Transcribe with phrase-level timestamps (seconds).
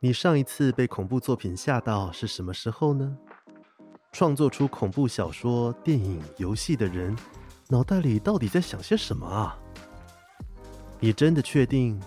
[0.00, 3.18] 你上一次被恐怖作品吓到是什么时候呢？
[4.12, 7.16] 创作出恐怖小说、电影、游戏的人，
[7.68, 9.58] 脑袋里到底在想些什么啊？
[11.00, 12.00] 你真的确定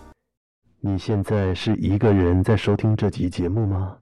[0.80, 3.98] 你现在是一个人在收听这集节目吗？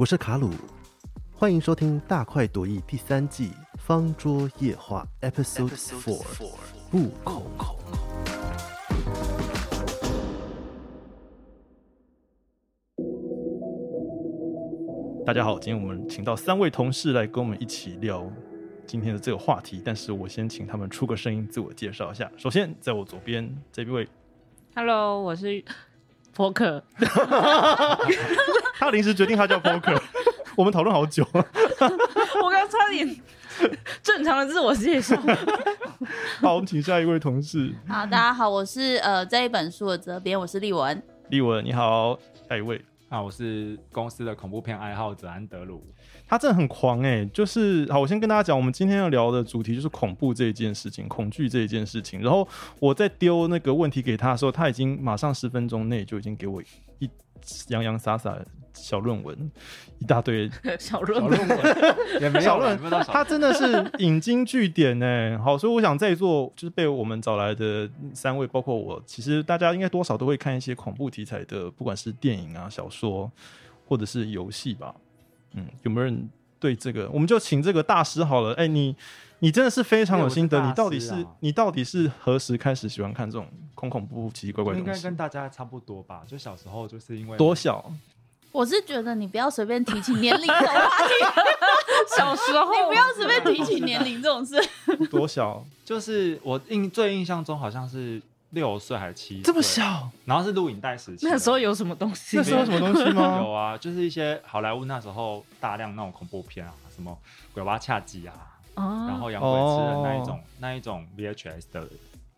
[0.00, 0.48] 我是卡鲁，
[1.30, 6.24] 欢迎收听《大快朵颐》第三季《方桌夜话》Episode Four，
[6.90, 7.76] 不恐恐。
[15.26, 18.26] 大家好，今天我们请到三位同事来跟我们一起聊
[18.86, 22.32] 今天的这个话题，但是我先请他们出个声音，自我介绍一下。
[22.38, 24.08] 首先，在我左边这位
[24.74, 25.62] ，Hello，我是
[26.32, 26.82] 波克。
[28.80, 30.00] 他临时决定他叫 Poker，
[30.56, 31.22] 我们讨论好久。
[31.34, 33.14] 我刚差点
[34.02, 35.14] 正常的自我介绍。
[36.40, 41.02] 好，我们请下一位同事，好，大家好，我是呃这一本书的责编，我是丽文。
[41.28, 42.18] 丽文，你好。
[42.48, 45.84] 下一位，啊，我是公司的恐怖片爱好者安德鲁。
[46.26, 52.22] 他真的很狂哎、就是好，我先跟大家讲，我们今天要聊的主题就是恐怖这一件事情，恐惧这一件事情。
[52.22, 56.62] 然后我在丢那个问题给他的时候，他已经马上十分钟内就已经给我
[56.98, 57.10] 一
[57.68, 59.50] 洋洋洒洒的小论文，
[59.98, 61.38] 一大堆 小论文，
[62.20, 62.60] 也没有
[63.04, 65.38] 他真的是引经据典呢。
[65.42, 73.30] 好，所以我想在座就是被我们找来的三位，包括我，其实大家应该多少都会看一些恐怖题材的，不管是电影啊、小说
[73.86, 74.94] 或者是游戏吧。
[75.54, 77.10] 嗯，有没有人对这个？
[77.10, 78.54] 我们就请这个大师好了。
[78.54, 78.94] 哎、你
[79.40, 80.64] 你真的是非常有心得。
[80.64, 85.16] 你到底是你到底是何时开始喜欢看这种恐恐怖、奇奇怪怪的东西应该跟？
[85.16, 86.22] 大家差不多吧？
[86.26, 87.92] 就小时候就是因为多小？
[88.52, 91.14] 我是觉得你不要随便提起年龄这种话题，
[92.18, 94.56] 小时候 你不要随便提起年龄这种事。
[95.08, 95.64] 多小？
[95.84, 98.20] 就是我印最印象中好像是
[98.50, 100.10] 六岁还是七岁，这么，小？
[100.24, 101.26] 然后是录影带时期。
[101.28, 102.36] 那时候有什么东西？
[102.36, 103.38] 那时候有什么东西吗？
[103.40, 107.16] 有啊，就是一些好莱坞那时候大量那种恐怖片啊，什么
[107.54, 108.34] 鬼娃恰吉啊，
[108.74, 111.88] 哦然后养鬼吃的那一种、那一种 VHS 的，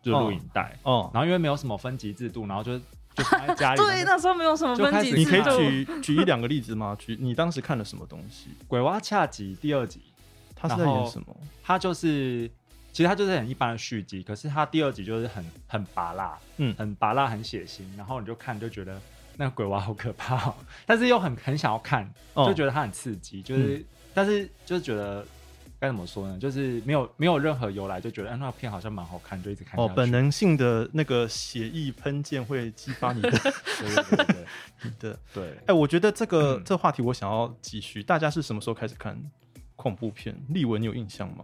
[0.01, 0.77] 就录影带。
[0.83, 3.77] 哦，然后因为没有什么分级制度，然后就就放在家里。
[3.81, 5.17] 对，那时候没有什么分级制度。
[5.17, 6.95] 你可以举 举一两个例子吗？
[6.99, 8.49] 举你当时看了什么东西？
[8.67, 10.01] 鬼娃恰吉第二集，
[10.55, 11.35] 他是在演什么？
[11.63, 12.49] 他就是
[12.91, 19.01] 其实它就是很一般的续集，可是它第二集就是很很拔辣，嗯很拔辣，很血腥，然后你就看就觉得
[19.37, 20.53] 那个鬼娃好可怕、哦，
[20.85, 23.83] 但是又很很想要看，哦就觉得它很刺激，就是、
[24.13, 25.25] 但是就是觉得
[25.83, 33.29] 该怎么说呢，就是没有没有任何由来，就觉得哎、那片好像蛮好看，就一直看哦，本能性的那个血液喷溅会激发你的
[33.79, 34.35] 对对对对
[34.83, 35.19] 你的。
[35.33, 38.01] 对对哎、我觉得这个、嗯这话题我想要继续。
[38.01, 39.21] 大家是什么时候开始看
[39.75, 40.33] 恐怖片？
[40.47, 41.43] 立文你有印象吗？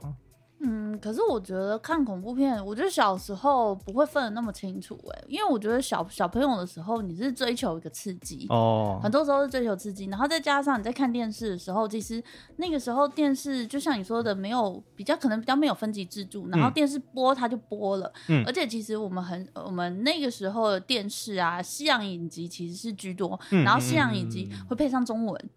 [1.00, 8.46] 嗯，可是我觉得看恐怖片，我觉得小时候不会分得那么清楚哎、因为我觉得小小朋友的时候，你是追求一个刺激。
[8.50, 12.22] 哦很，多时候是追求刺激，然后再加上你在看电视的时候，其实
[12.58, 25.50] 那个时候电视就像你说的，没有比较可能比较没有分级制度，然后嗯电视播它就播了，嗯而且其实我们很我们那个时候的电视啊，西洋影集其实是居多，嗯然后西洋影集嗯会配上中文，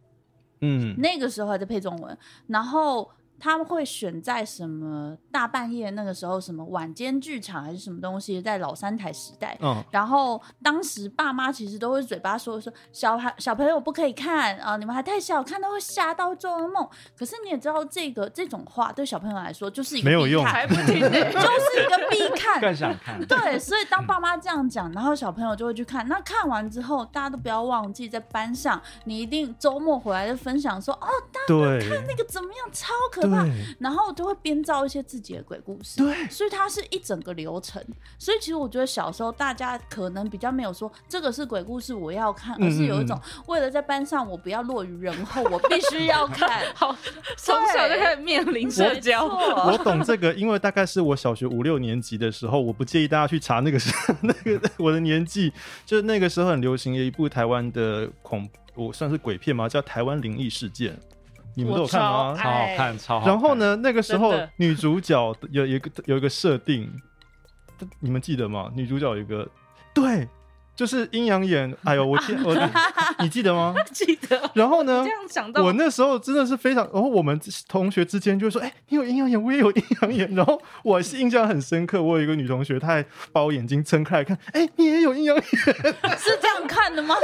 [0.61, 2.17] 嗯，那个时候还在配中文，
[2.47, 3.11] 然后。
[3.43, 16.89] 他们会选在什么大半夜那个时候，什么晚间剧场还是什么东西，在老三台时代，嗯，然后当时爸妈其实都会嘴巴说说小孩小朋友不可以看啊、你们还太小，看到会吓到做噩梦。
[17.19, 21.01] 可是你也知道，这个这种话对小朋友来说就是一个没有用必看还不听。
[21.03, 22.61] 就是一个必看。
[22.61, 26.07] 更想看，对，所以当爸妈这样讲，然后小朋友就会去看。
[26.07, 33.47] 那看完之后，大家都不要忘记，在班上你一定周末回来就分享说，哦，大家看，那个怎么样，超可怕。
[33.79, 35.99] 然后就会编造一些自己的鬼故事。
[35.99, 37.83] 对所以它是一整个流程。
[38.19, 46.63] 所以其实我觉得小时候大家可能比较没有说这个是鬼故事我要看，嗯而是有一种为了在班上我不要落于人后，我必须要看。
[46.77, 46.95] 好，
[47.37, 49.25] 从小就开始面临社交。
[49.25, 53.93] 我懂这个，因为大概是我小学五六年级的时候，我不介意大家去查那个是
[54.23, 55.53] 那个我的年纪，
[55.87, 60.93] 就是那个时候很流行的一部台湾的恐，我算是鬼片嘛，叫《台湾灵异事件》，
[61.55, 62.35] 你们都有看吗？
[62.37, 63.29] 超好看，超好看。
[63.33, 63.55] 然后？
[63.55, 66.91] 呢，那个时候女主角有有一个有一个设定，
[68.01, 68.71] 你们记得吗？
[68.75, 69.47] 女主角有一个
[69.95, 70.27] 对
[70.75, 71.75] 就是阴阳眼。
[71.85, 72.55] 哎呦，我天， 我
[73.21, 73.75] 你记得吗？
[73.93, 75.11] 记得然后呢这？
[75.11, 77.39] 样想到我那时候真的是非常，然后我们
[77.69, 85.45] 同学之间就说：“哎、你有阴阳眼，我也有阴阳眼。”然后我是印象很深刻，我有一个女同学，她还把我眼睛撑开来看，哎、你也有阴阳眼。
[85.45, 87.15] 是这样看的吗？
[87.17, 87.23] 是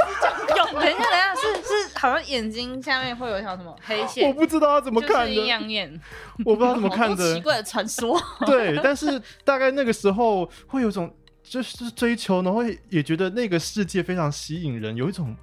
[0.49, 6.01] 这样有，等一下，等一下，是是，好像眼睛下面会有一条什么黑线我，不知道她怎么看就是阴的，阳眼。
[6.45, 7.41] 我不知道怎么看的奇。
[7.41, 8.19] 怪的传说。
[8.45, 11.13] 对，但是大概那个时候会有种
[11.49, 15.35] 就是追求，然后也觉得那个世界非常吸引人，有一种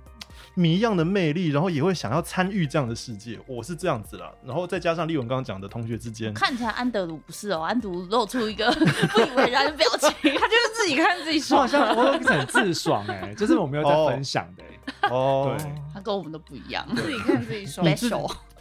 [0.55, 3.39] 谜一样的魅力，然后也会想要参与这样的世界。
[3.47, 10.11] 我是这样子啦，然后再加上丽文刚刚讲的同学之间，看起来安德鲁不是哦，安德鲁露出一个不以为然的表情。
[10.23, 15.09] 他就是自己看自己爽好，像我很自爽哎、就是我没有在分享的、欸。
[15.11, 16.87] 哦，对他跟我们都不一样。
[16.95, 17.85] 自己看自己爽。
[17.85, 17.95] 你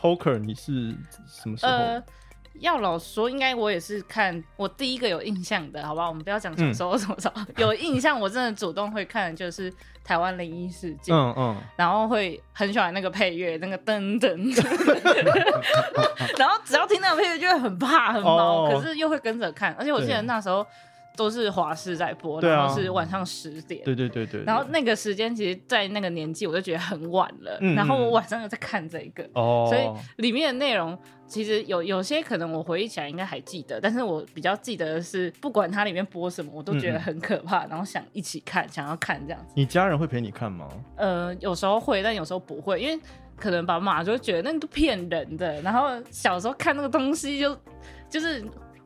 [0.01, 0.95] Poker，你是
[1.27, 1.71] 什么时候？
[1.71, 2.03] 呃，
[2.59, 6.07] 要老说，应该我也是看我第一个有印象的，好吧？
[6.07, 9.71] 我们不要讲什么时候什么时候、有印象，我真的主动会看的就是
[10.03, 14.33] 台湾灵异事件，嗯嗯，然后会很喜欢那个配乐，那个噔噔，
[16.37, 18.69] 然后只要听那个配乐就会很怕很毛，哦。
[18.71, 20.65] 可是又会跟着看，而且我记得那时候
[21.15, 23.83] 都是华视在播，对啊然后是晚上十点。
[23.83, 24.43] 对对对对。
[24.43, 27.57] 然后那个时间，其实，在那个年纪，我就觉得很晚了。
[27.61, 30.97] 嗯然后我晚上又在看这个，哦，所以里面的内容
[31.27, 39.53] 其实有有些可能我回忆起来应该还记得，但是我比较记得的是，不管它里面播什么，我都觉得很可怕，然后想一起看，想要看这样子。
[39.55, 40.67] 你家人会陪你看吗？
[40.97, 42.99] 呃，有时候会，但有时候不会，因为
[43.37, 47.57] 可能爸妈就会觉得那都骗人的，然后小时候看那个东西就
[48.09, 48.43] 就是。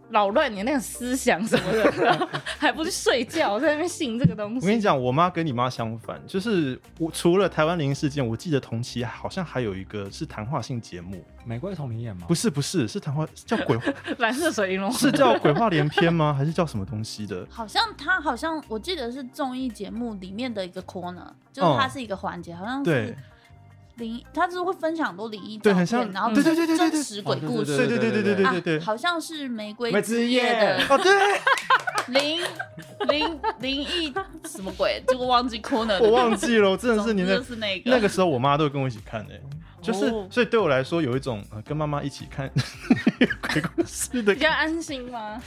[0.09, 2.27] 扰乱你那个思想什么的，然 后
[2.57, 4.57] 还不去睡觉，在那边信这个东西。
[4.57, 12.25] 我跟你讲，我妈跟你妈相反，就是我除了台湾灵异事件，我记得同期好像还有一个是谈话性节目，玫瑰同林演吗？
[12.27, 16.33] 不是不是是谈话叫鬼话，蓝色水银龙是叫鬼话连篇吗？
[16.33, 17.45] 还是叫什么东西的？
[17.49, 23.17] 好像他好像我记得是综艺节目里面的一个 corner，就是它是一个环节，好像对是
[23.99, 27.77] 灵，他是会分享很多灵异照对很像片，然后对对对对对真实鬼故事。
[27.77, 30.43] 对对对对对对对对啊，好像是玫瑰玫之之夜。
[30.43, 31.11] 夜的哦对，
[32.13, 32.41] 灵
[33.09, 34.13] 灵灵异
[34.45, 37.91] 什么鬼，结果忘记 corner，我忘记了，我真的是你那就是那个。
[37.91, 39.41] 那个时候，我妈都会跟我一起看诶、
[39.81, 40.27] 就是、哦。
[40.31, 42.49] 所以对我来说有一种、呃、跟妈妈一起看
[43.53, 45.41] 鬼故事的比较安心吗？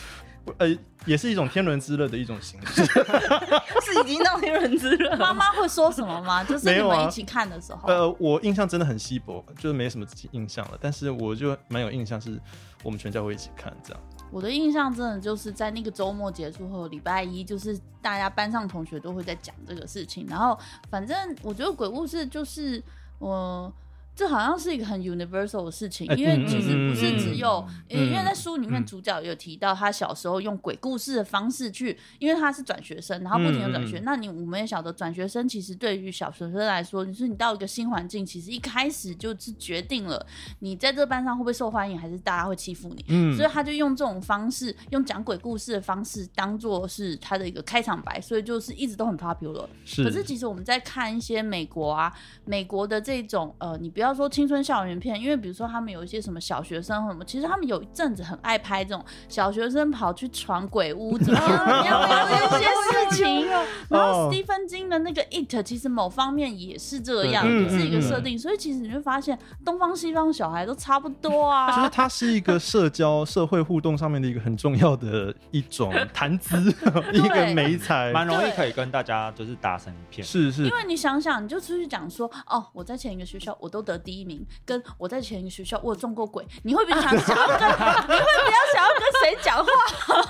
[0.58, 0.68] 呃，
[1.06, 2.84] 也是一种天伦之乐的一种形式。
[3.82, 6.42] 是已经到天伦之乐妈妈会说什么吗？
[6.44, 10.78] 就是你们一起看的时候，呃，我印象真的很稀薄，就是没什么印象了。
[10.80, 12.40] 但是我就蛮有印象，是
[12.82, 14.02] 我们全家会一起看这样。
[14.30, 20.26] 我的印象真的就是在那个周末结束后，礼拜一就是大家班上同学都会在讲这个事情。
[20.28, 20.58] 然后
[20.90, 22.82] 反正我觉得鬼故事就是
[23.18, 23.72] 我。
[24.14, 34.00] 这好像是一个很 universal 的事情，哎因为嗯其实不是只有，嗯因为在书里面嗯主角有提到他小时候用鬼故事的方式去，因为他是转学生，然后不停的转学。
[34.04, 40.24] 那你我们也晓得，转学生其实对于小学生来说，你说你到一个新环境，其实一开始就是决定了
[40.58, 43.04] 你在这班上会不会受欢迎，还是大家会欺负你。
[43.08, 49.66] 嗯所以他就用这种方式，用讲鬼故事的方式当做是他的一个开场白，所以就是一直都很 popular。
[49.86, 52.12] 是，可是其实我们在看一些美国啊，
[52.44, 63.46] 美国的这种呃，你不要说青春校园片，因为比如说他们有一些什么小学生什么，其实他们有一阵子很爱拍这种小学生跑去闯鬼屋怎么样怎么样的一些事情。
[63.88, 71.76] 然后哦史蒂芬金的那个 It 其实某方面也是这样，也是一个设定，所以其实你会发现东方西方小孩都差不多啊。
[71.76, 76.58] 就是它是一个社交、社会互动上面的一个很重要的一种 谈资，
[77.12, 78.12] 一个美彩。
[78.12, 80.26] 蛮容易可以跟大家就是打成一片。
[80.26, 87.68] 是是因，为你想想，你就出去讲说，哦，我在前一个学校我都得第一名，跟我在前一个学校我有中过鬼，你会比较想想要跟，
[88.08, 89.70] 你会比较想要跟谁讲话？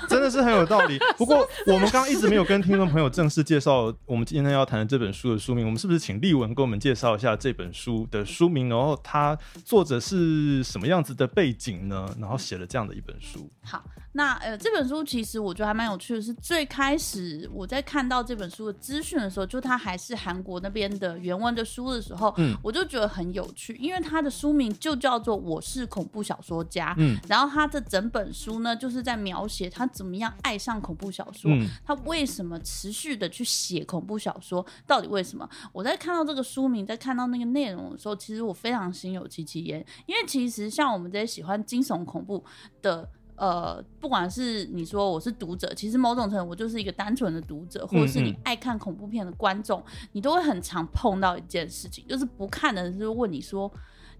[0.07, 0.99] 真的是很有道理。
[1.17, 12.09] 不过我们刚刚一直没有跟听众朋友正式介绍我们今天要谈的这本书的书名，我们是不是请立文给我们介绍一下这本书的书名，然后它作者是什么样子的背景呢？
[12.19, 13.49] 然后写了这样的一本书。
[13.63, 13.83] 好，
[14.15, 35.49] 那呃，这本书其实我觉得还蛮有趣的，是最开始我在看到这本书的资讯的时候，就它还是韩国那边的原文的书的时候，嗯我就觉得很有趣，因为它的书名就叫做《我是恐怖小说家》，嗯然后它这整本书呢，就是在描写他怎么样爱上恐怖小说，嗯他为什么持续的去写恐怖小说，到底为什么？
[35.71, 42.45] 我在看到这个书名，在看到那个内容的时候，其实我非常心有戚戚焉，因为其实像我们这些喜欢惊悚恐怖
[42.83, 43.09] 的。
[43.35, 48.37] 呃，不管是你说我是读者，其实某种程度我就是一个单纯的读者，或者是你嗯。
[48.43, 53.71] 爱看恐怖片的观众，你都会很常碰到一件事情，就是不看的人就会问你说，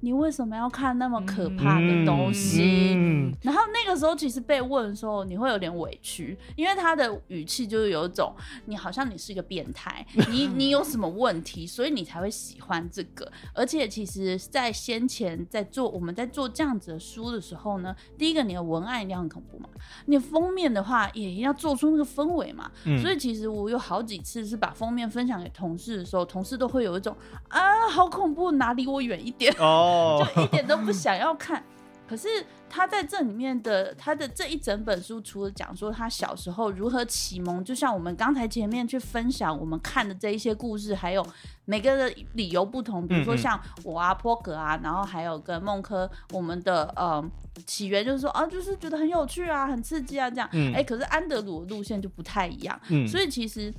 [0.03, 2.93] 你为什么要看那么可怕的东西？
[2.93, 13.31] 嗯然后那个时候其实被问的时候，你会有点委屈，因为他的语气就是有一种你好像你是一个变态，你 你有什么问题，所以你才会喜欢这个。
[13.53, 19.69] 而且其实，在先前在做我们在做这样子的书的时候呢，第一个你的文案一定要很恐怖嘛，
[20.07, 22.69] 你封面的话也要做出那个氛围嘛。
[22.85, 27.15] 嗯所以其实我有好几次是把封面分享给同事的时候，同事都会有一种
[27.47, 29.53] 啊，好恐怖，哪离我远一点。
[29.59, 29.92] 哦，
[30.35, 31.63] 就一点都不想要看。
[32.05, 32.27] 可是
[32.69, 41.25] 他在这里面的他的这一整本书，除了讲说他小时候如何启蒙，就像我们刚才前面去分享我们看的这一些故事，还有
[41.65, 47.23] 每个的理由不同，比如说像我啊、波格啊，然后还有跟孟科，我们的呃
[47.65, 50.47] 起源就是说啊，就是觉得很有趣啊，很刺激啊这样。
[50.51, 53.73] 哎、嗯可是安德鲁的路线就不太一样，嗯所以其实。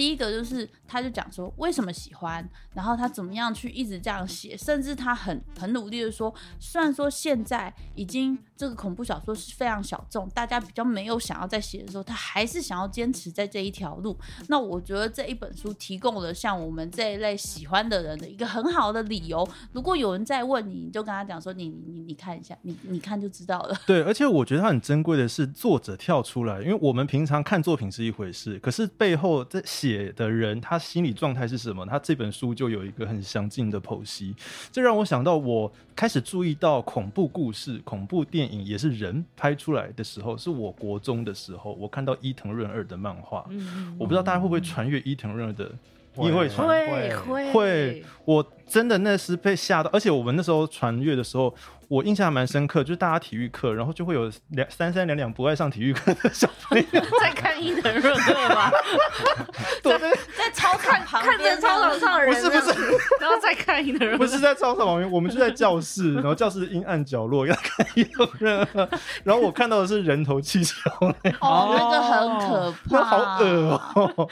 [0.00, 2.42] 第一个就是，他就讲说为什么喜欢，
[2.72, 14.16] 然后他怎么样去一直这样写，甚至他很很努力的说，虽然说现在已经这个恐怖小说是非常小众，大家比较没有想要再写的时候，他还是想要坚持在这一条路。
[14.48, 19.46] 那我觉得这一本书提供了像我们这一类喜欢的人的一个很好的理由。
[19.72, 23.78] 如果有人再问你，你就跟他讲说，你你你看一下，你你看就知道了。
[23.86, 34.34] 对，而且我觉得他很珍贵的是作者跳出来，因为我们平常看作品是一回事，可是背后在写的人他心理状态是什么，他这本书就有一个很详尽的剖析。
[34.72, 45.70] 这让我想到，我开始注意到恐怖故事、恐怖电影也是人拍出来的时候，是我国中的时候，我看到伊藤润二的漫画，嗯我不知道大家会不会穿越伊藤润二的，
[46.14, 46.66] 你会传？
[46.66, 51.54] 会会会，我真的那是被吓到，而且我们那时候传阅的时候，
[51.90, 58.70] 我印象还蛮深刻，就是大家体育课，然后就会有两三三两两不爱上体育课的小朋友， 在看伊藤润二吗？
[59.82, 62.80] 躲在在操场旁看边着操场上的人，不是不是，
[63.20, 68.88] 然后再看伊藤润二，不是在操场旁边，我们就在教室，然后教室阴暗角落要看伊藤润二，
[69.24, 70.88] 然后我看到的是人头气球，
[71.40, 74.28] 哦，那个很可怕，那好恶哦、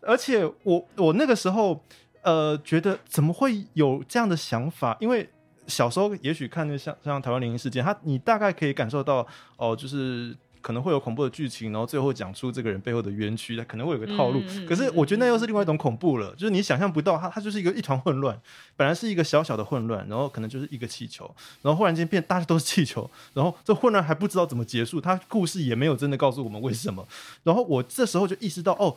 [0.00, 1.84] 而且我我那个时候
[2.22, 4.96] 呃觉得怎么会有这样的想法？
[4.98, 5.28] 因为
[5.66, 10.36] 小时候也许看那像像台湾灵异事件，他你大概可以感受到哦、就是。
[10.62, 14.42] 可能会有恐怖的剧情，然后最后讲出这个人背后的冤屈，他可能会有个套路。
[14.68, 18.36] 可是我觉得那又是另外一种恐怖了，就是你想象不到，它它就是一个一团混乱，
[18.74, 21.32] 本来是一个小小的混乱，然后可能就是一个气球，
[21.62, 27.06] 然后忽然间变大家都是气球，然后这混乱还不知道怎么结束，他故事也没有真的告诉我们为什么。
[27.44, 28.96] 然后我这时候就意识到，哦，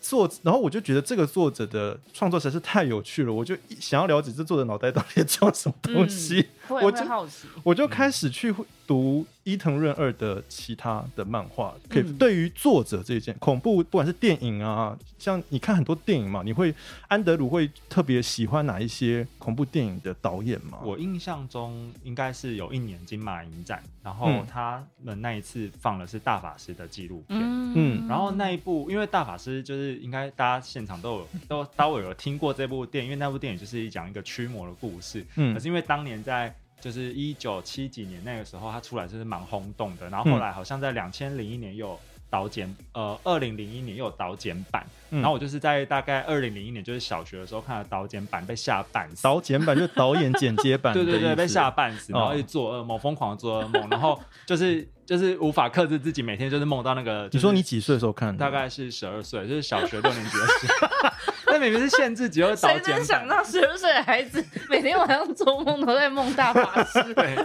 [0.00, 8.54] 作，然后我就觉得这个作者的创作实在是太有趣了，我就一想要了解这作者脑袋到底在装什么东西，会我就会好奇，我就开始去
[8.90, 16.74] 读伊藤润二的其他的漫画，可以嗯对于作者这一件恐怖，不管是电影啊，像你看很多电影嘛，你会
[17.06, 20.78] 安德鲁会特别喜欢哪一些恐怖电影的导演吗？
[20.82, 27.38] 我印象中应该是有一年金马影展，然后嗯他们那一次放的是大法师的纪录片。
[27.40, 35.24] 嗯然后那一部，因为大法师就是应该大家现场都有 都稍微有听过这部电影，因为那部电影就是讲一个驱魔的故事。
[35.36, 40.08] 嗯可是因为当年在就是一九七几年那个时候，它出来就是蛮轰动的。
[40.08, 44.86] 然后后来好像在两千零一年又有导剪，呃，二零零一年又有导剪版。
[45.10, 49.22] 嗯然后我就是在大概二零零一年，就是小学的时候看了导剪版，被吓半死。
[49.24, 57.28] 导剪版就是导演剪接版的 对对对，被吓半死，然后哦一直做噩梦，疯狂的做噩梦，然后 就是就是无法克制自己，每天就是梦到那个。
[57.32, 58.38] 你说你几岁的时候看的？
[58.38, 61.10] 大概是十二岁，就是小学六年级的时候。
[61.50, 67.02] 那明明是限制只有导谁剪版能想到十二岁的孩子每天晚上做梦都在梦大法师？
[67.14, 67.36] 对，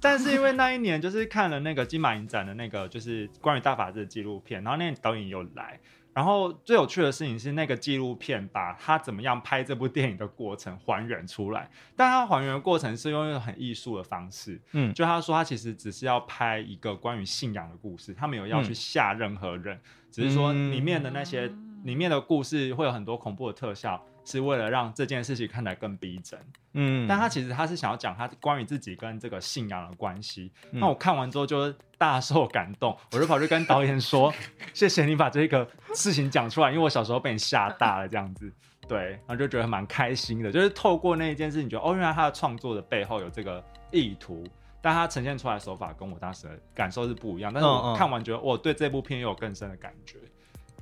[0.00, 5.78] 但是因为那一年就是看了那个金马影展的那个就是关于大法师的纪录片，然后那个导演有来，
[6.14, 14.92] 然后最有趣的事情是那个纪录片把他怎么样拍这部电影的过程还原出来，但他还原的过程是用一个很艺术的方式，嗯。
[14.94, 18.74] 就他说他其实只是要拍一个关于信仰的故事，他没有要去嗯。
[18.74, 19.78] 吓任何人，
[20.10, 20.72] 只是说嗯。
[20.72, 21.50] 里面的那些、
[21.84, 24.02] 里面的故事会有很多恐怖的特效。
[24.28, 26.36] 是为了让这件事情看起来更逼真，
[26.72, 30.50] 嗯，但他其实他是想要讲他关于自己跟这个信仰的关系。
[30.72, 34.34] 嗯那我看完之后就大受感动，我就跑去跟导演说：
[34.74, 35.64] “谢谢你把这个
[35.94, 38.52] 事情讲出来，因为我小时候被你吓大了这样子。”
[38.88, 44.42] 对，然后就觉得蛮开心的，就是透过那一件事情，觉得哦，原来他的创作的背后有这个意图。
[44.82, 50.18] 但他呈现出来的手法跟我当时的感受是不一样，但是嗯我嗯看完觉得我对这部片又有更深的感觉。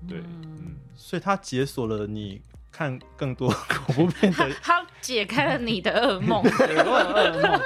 [0.08, 3.48] 对，嗯，所以他解锁了你看更多
[3.86, 7.60] 恐怖片的 他解开了你的噩梦， 对，我有噩梦，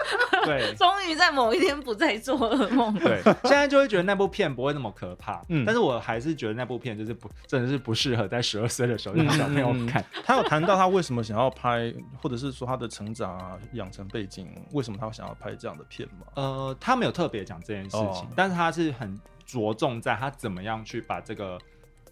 [0.44, 0.74] 对。
[0.74, 2.92] 终于在某一天不再做噩梦。
[2.98, 10.04] 对，现在就会觉得那部片不会那么可怕，嗯但是我还是觉得那部片就是不，真的是不适合在十二岁的时候让小朋友看。
[10.24, 16.26] 他有谈到他为什么想要拍，或者是说他的成长啊、养成背景，为什么他想要拍这样的片吗？
[16.34, 21.58] 呃，他没有特别讲这件事情，哦但是他是很着重在他怎么样去把这个。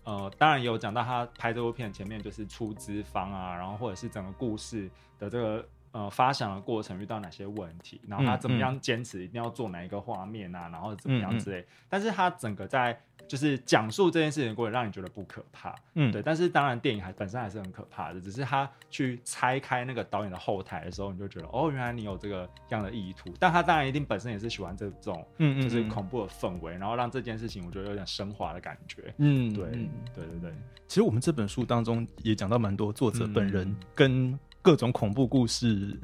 [0.07, 11.67] 呃，当然也有讲到他拍这部片前面就是出资方啊，然后或者是整个故事的这个呃发想的过程遇到哪些问题，然后他怎么样坚持一定要做哪一个画面啊，然后怎么样之类。
[11.89, 12.97] 但是他整个在
[13.28, 16.23] 就是讲述这件事情的过程，让你觉得不可怕，嗯，对。
[16.23, 23.33] 但是当然电影还本身还是很可怕的，只是他去拆开那个导演的后台的时候，你就觉得哦，原来你有这个样的意图。
[23.38, 29.12] 但他当然一定本身也是喜欢这种嗯，嗯就是嗯恐怖的氛围，然后让这件事情我觉得有点升华的感觉。
[29.18, 30.54] 嗯，对，嗯对对对，
[30.87, 35.99] 其实我们这本书当中也讲到蛮多作者本人嗯跟各种恐怖故事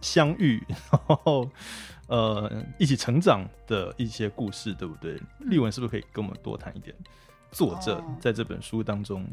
[0.00, 1.48] 相遇，然后
[2.08, 5.20] 呃一起成长的一些故事，对不对？
[5.40, 6.94] 丽文是不是可以跟我们多谈一点
[7.50, 9.26] 作者哦在这本书当中？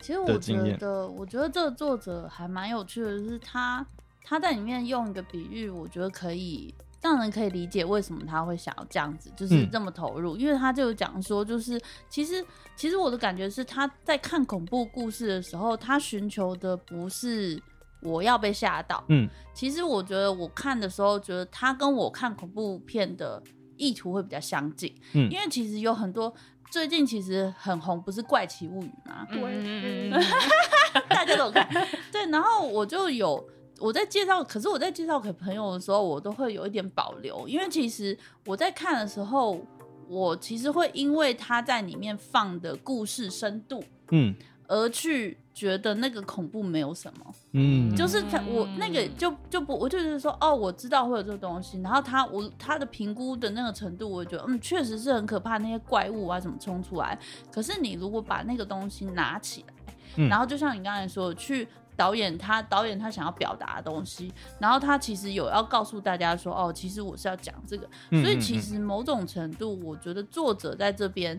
[0.00, 3.86] 其实我觉得，我觉得这个作者还蛮有趣的，就是他
[4.24, 10.36] 他在里面用一个比喻，我觉得可以让人可以理解为什么他会想要这样子，就是嗯这么投入。
[10.36, 12.44] 因为他就讲说，就是其实
[12.74, 17.60] 其实我的感觉是他在看恐怖故事的时候，他寻求的不是
[18.02, 19.28] 我要被吓到，嗯。
[19.54, 23.42] 其实我觉得我看的时候，觉得他跟我看恐怖片的
[23.76, 25.30] 意图会比较相近，嗯。
[25.30, 26.32] 因为其实有很多
[26.70, 29.26] 最近其实很红，不是《怪奇物语》吗？
[29.30, 30.24] 嗯嗯嗯。
[31.08, 31.68] 大家都有看。
[32.10, 33.42] 对，然后我就有
[33.78, 38.16] 我在介绍，可是我在介绍给朋友的时候，我都会有一点保留，因为其实
[38.46, 39.60] 我在看的时候，
[40.08, 44.34] 我其实会因为他在里面放的故事深度，嗯
[44.68, 47.34] 而去觉得那个恐怖没有什么。
[47.52, 57.18] 嗯，就是他，我那个就就不，我就觉得说，哦，我知道会有这个东西，然后他我他的评估的那个程度，我觉得嗯，确实是很可怕，那些怪物啊怎么冲出来。
[57.50, 71.38] 可是你如果把那个东西拿起来，嗯然后就像你刚才说的，去导演他导演他想要表达的东西，然后他其实有要告诉大家说，哦，其实我是要讲这个，嗯所以其实某种程度，我觉得作者在这边，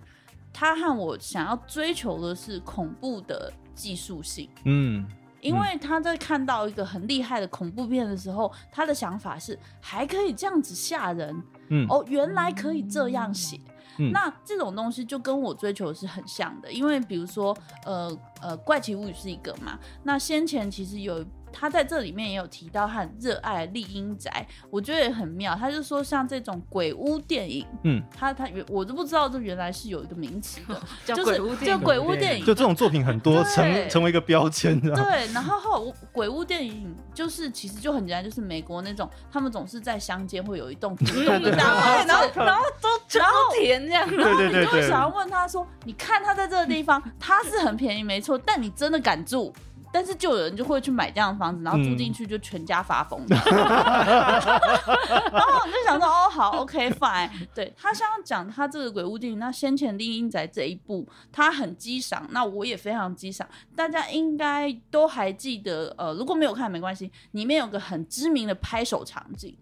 [0.53, 4.47] 他和我想要追求的是恐怖的技术性。
[4.65, 5.05] 嗯
[5.41, 11.35] 因为他在看到一个很厉害的恐怖片的时候，他的想法是还可以这样子吓人
[11.67, 13.59] 嗯哦，原来可以这样写。
[13.99, 17.55] 嗯那这种东西就跟我追求的是很像的，因为比如说，
[17.85, 18.09] 呃
[18.41, 25.55] 呃，《怪奇物语》是一个嘛，那先前其实有他在这里面也有提到他很热爱丽英宅，我觉得也很妙。
[25.55, 34.93] 他就说像这种鬼屋电影，嗯，他他原我都不知道这原来是有一个名词的， 叫就是就鬼屋电影鬼屋电影，就这种作品很多，成成为一个标签的。
[34.95, 49.53] 对，然后后鬼屋电影就是其实就很简单，就是美国那种，他们总是在乡间会有一栋独栋的大房然后子，然后都全部都填这样，对对对对你就会想要问他说：“你看他在这个地方，他是很便宜没错，但你真的敢住？”
[49.93, 53.35] 但是就有人就会去买这样的房子，然后住进去就全家发疯的。
[53.45, 57.29] 然后我就想说，哦，好，OK fine。
[57.53, 63.47] 对他想要讲他这个鬼屋电影，那先前《丽英仔》这一部，他很激赏，那我也非常激赏。
[63.75, 69.55] 大家应该都还记得，呃，如果没有看没关系，里面有个很知名的拍手场景。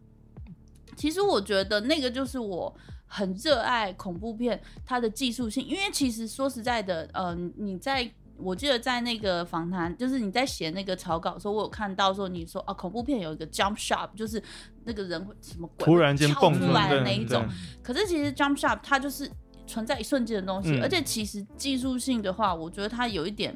[0.95, 2.73] 其实我觉得那个就是我
[3.05, 8.09] 很热爱恐怖片它的技术性，因为其实说实在的，呃，你在
[8.41, 14.41] 我记得在那个访谈，就是你在写那个草稿的时候，我有看到说你说啊，恐怖片有一个 jump shot，就是
[14.83, 17.45] 那个人会什么鬼突然间蹦出来的那一种。
[17.83, 19.29] 可是其实 jump shot 它就是
[19.67, 23.55] 存在一瞬间的东西，嗯而且其实技术性的话，我觉得它有一点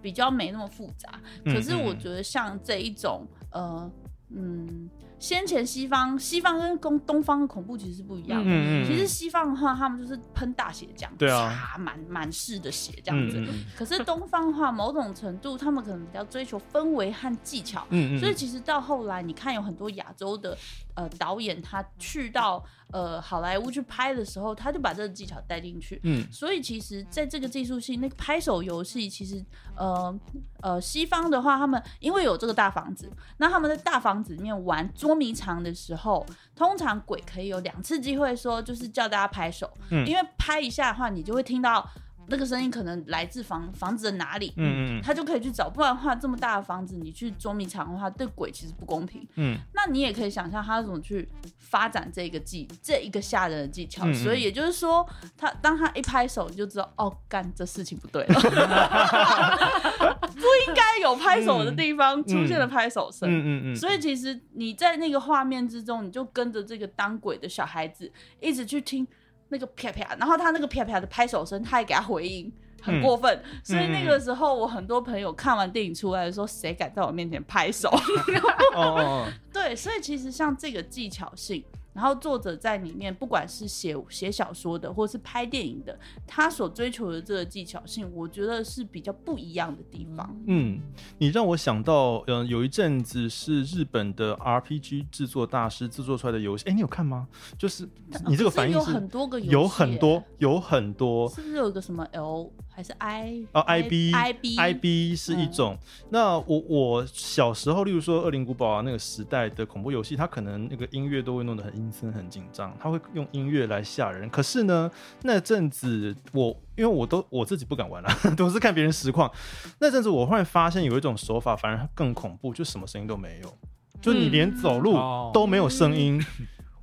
[0.00, 1.20] 比较没那么复杂。
[1.44, 3.90] 嗯可是我嗯觉得像这一种，呃，
[4.30, 4.88] 嗯，
[5.22, 8.50] 先前西方西方跟东东方的恐怖其实是不一样的。
[8.50, 11.48] 嗯嗯，其实西方的话，他们就是喷大血浆，对啊。
[11.72, 13.38] 擦满满室的血这样子。
[13.38, 13.64] 嗯嗯。
[13.76, 20.58] 可是东方的话，某种程度他们可能比较追求氛围和技巧，嗯嗯，所以其实到后来，你看有很多亚洲的
[20.94, 22.60] 呃导演，他去到
[22.92, 26.00] 呃好莱坞去拍的时候，他就把这个技巧带进去。
[26.04, 29.44] 嗯所以其实在这个技术性，那个拍手游戏，其实
[29.76, 30.20] 呃
[30.60, 36.24] 呃西方的话，他们因为有这个大房子，那他们在大房子里面玩捉迷藏的时候，
[36.54, 41.88] 通常鬼可以有两次机会说，就是叫大家拍手，嗯因为拍一下的话，你就会听到
[42.28, 45.68] 那个声音可能来自房房子的哪里，嗯嗯他就可以去找。
[45.68, 49.26] 不然的话，这么大的房子，你去捉迷藏的话，对鬼其实不公平。
[49.36, 54.10] 嗯那你也可以想象他怎么去发展这个技这一个吓人的技巧。
[54.12, 55.06] 所以也就是说，
[55.36, 58.34] 他当他一拍手，你就知道哦，干这事情不对了。
[60.32, 63.28] 不应该有拍手的地方出现了拍手声。
[63.28, 69.06] 嗯嗯嗯，所以其实你在那个画面之中，你就跟着这个当鬼的小孩子一直去听
[69.52, 73.38] 那个啪啪，然后他那个啪啪的拍手声，他还给他回应，很过分。
[73.62, 77.90] 所以那个时候，我很多朋友看完电影出来说，谁敢在我面前拍手？
[77.90, 81.62] 哦哦哦， 对，所以其实像这个技巧性。
[81.92, 90.34] 然后作者在里面，不管是写写小说的，或是拍电影的，他所追求的这个技巧性，我觉得是比较不一样的地方。
[90.46, 90.80] 嗯，
[91.18, 97.28] 你让我想到，嗯、有一阵子是日本的 RPG 制作大师制作出来的游戏，哎，你有看吗？
[97.58, 97.88] 就是
[98.26, 103.44] 你这个反应是有很多个游戏有很多，有很多，是不是有一个什么 L 还是 I？
[103.52, 105.76] 哦，IB IB IB 是一种。
[106.10, 114.28] 那我我小时候，例如说《恶灵古堡》啊那个时代的恐怖游戏，它可能那个音乐都会弄得很阴森、很紧张，它会用音乐来吓人。
[114.30, 114.90] 可是呢，
[115.22, 119.30] 那阵子我因为我都我自己不敢玩啊， 都是看别人实况。
[119.78, 123.58] 那阵子我忽然发现有一种手法反而更恐怖，就什么声音都没有，
[124.00, 126.24] 就你连走路哦都没有声音。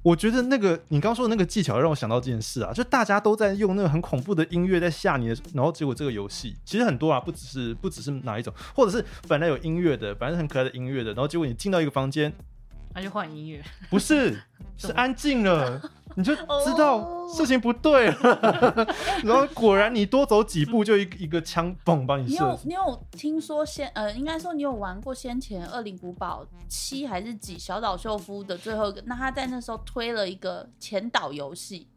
[0.01, 12.33] 我觉得那个你刚说的那个技巧让我想到这件事啊，就大家都在用那个很恐怖的音乐在吓你的，然后结果这个游戏其实很多啊，不只是不只是哪一种，或者是本来有音乐的，本来是很可爱的音乐的，然后结果你进到一个房间，
[12.95, 13.61] 那就换音乐。
[13.89, 14.41] 不是
[14.77, 15.81] 是安静了，
[16.15, 18.87] 你就知道哦事情不对了，
[19.23, 22.33] 然后果然你多走几步就一个一个枪嘣把你你。
[22.35, 29.03] 有你有听说先呃，应该说你有玩过先前《恶灵古堡七》还是几小岛秀夫的最后一个？
[29.05, 31.87] 那他在那时候推了一个前导游戏，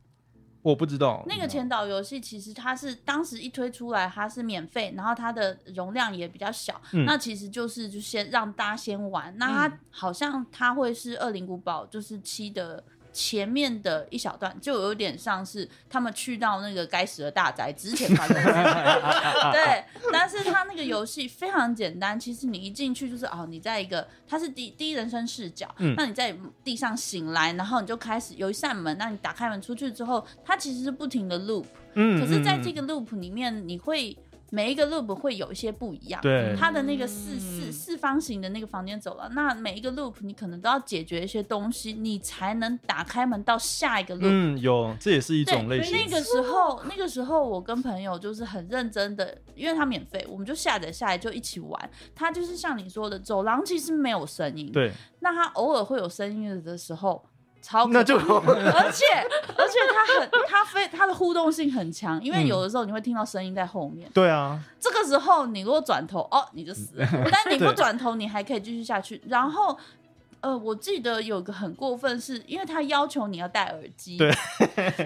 [0.60, 9.34] 我不知道那个前导游戏其实它是当时一推出来，它是免费，然后它的容量也比较小，嗯那其实就是就先让大家先玩。
[9.38, 12.84] 那它好像它会是《恶灵古堡》就是七的。
[13.12, 19.84] 前面的一小段就有点像是他们去到那个该死的大宅之前发生的对。
[20.12, 34.16] 但是它那个游戏非常简单，其实你一进去就是哦，你在一个它是第第一人称视角，嗯那你在地上醒来，然后你就开始有一扇门，那你打开门出去之后，它其实是不停的 loop，嗯可是在这个个 loop 里面，你会
[34.54, 36.20] 每一个 loop 会有一些不一样。
[36.20, 44.28] 对它的那个四四嗯四方形的那个房间走廊，那每一个 loop 你可能都要解决一些东西，你才能打开门到下一个 loop。
[44.28, 51.90] 嗯有这也是一，种类型那个时候，那个时候我跟朋友就是很认真的，因为它免费，我们就下载下来就一起玩。
[52.14, 57.24] 它就是像你说的，走廊其实没有声音，对那它偶尔会有声音的时候，
[57.62, 59.04] 超那就 而且
[59.56, 62.46] 而且它很它非它的互动性很强，因为嗯。
[62.48, 64.60] 有的时候你会听到声音在后面，对啊。
[64.80, 69.22] 这个时候你如果转头哦你就死了， 但你不转头你还可以继续下去。
[69.28, 69.78] 然后
[70.40, 74.28] 呃，我记得有个很过分是，因为他要求你要戴耳机，对。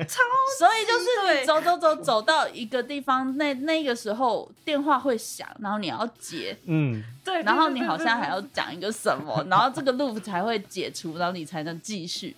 [0.09, 0.19] 超
[0.59, 7.05] 所以就是你走走走走到一个地方，那那个时候电话会响，然后你要接，嗯。
[7.23, 12.35] 对，然后你好像还要讲一个什么，然后这个 loop 才会解除，然后你才能继续。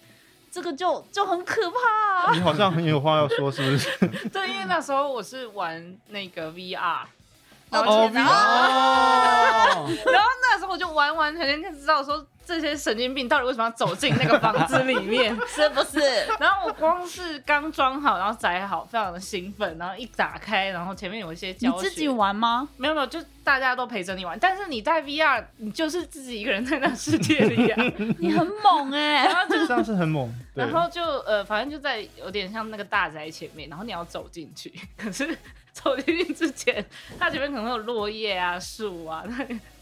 [0.51, 3.91] 这个就就很可怕、你好像很有话要说，是不是？
[4.33, 7.03] 对，因为那时候我是玩那个 VR，
[7.71, 8.35] 哦然后
[10.11, 15.37] 然后那时候我就完完全全就知道说这些神经病到底为什么要走进那个房子里面。
[15.47, 16.01] 是不是？
[16.41, 22.67] 然后我光是刚装好，然后载好，非常的兴奋，然后一打开，然后前面有一些你教你，自己玩吗？
[22.79, 27.85] 没有没有，就大家都陪着你玩，但是你在 VR，你就是自己一个人在那世界里啊，
[28.19, 30.33] 你很猛哎、然后就这样是很猛。
[30.55, 35.37] 然后就呃，反正就在有点像那个大宅前面，然后你要走进去，可是
[35.73, 36.85] 走进去之前，
[37.19, 39.23] 它前面可能会有落叶啊、树啊，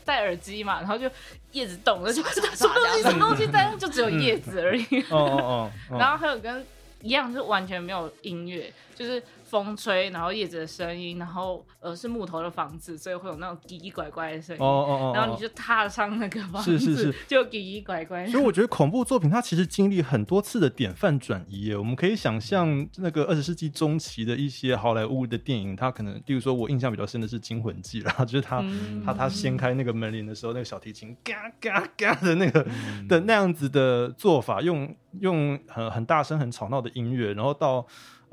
[0.07, 1.11] 戴耳机嘛，然后就
[1.53, 4.85] 叶子动了，就什么东西什么东西，但是就只有叶子而已。
[5.11, 6.65] 哦哦哦哦，然后还有跟
[7.03, 9.23] 一样，就是完全没有音乐，就是
[9.65, 14.63] 风吹，然后叶子的声音，然后呃是木头的房子，所以会有那种叽叽拐拐的声音。
[14.63, 18.27] 哦哦哦，然后你就踏上那个房子，是是是就叽叽拐拐。
[18.29, 21.77] 所以我觉得恐怖作品它其实经历很多次的典范转移耶。
[21.77, 37.87] 我们可以想象那个二十世纪中期的一些好莱坞的电影，它可能，例如说我印象比较深的是《惊魂记》啦，就是他、嗯它它掀开那个门帘的时候，那个小提琴嘎嘎嘎的那个、嗯的那样子的做法，用用很很大声、很吵闹的音乐，然后到。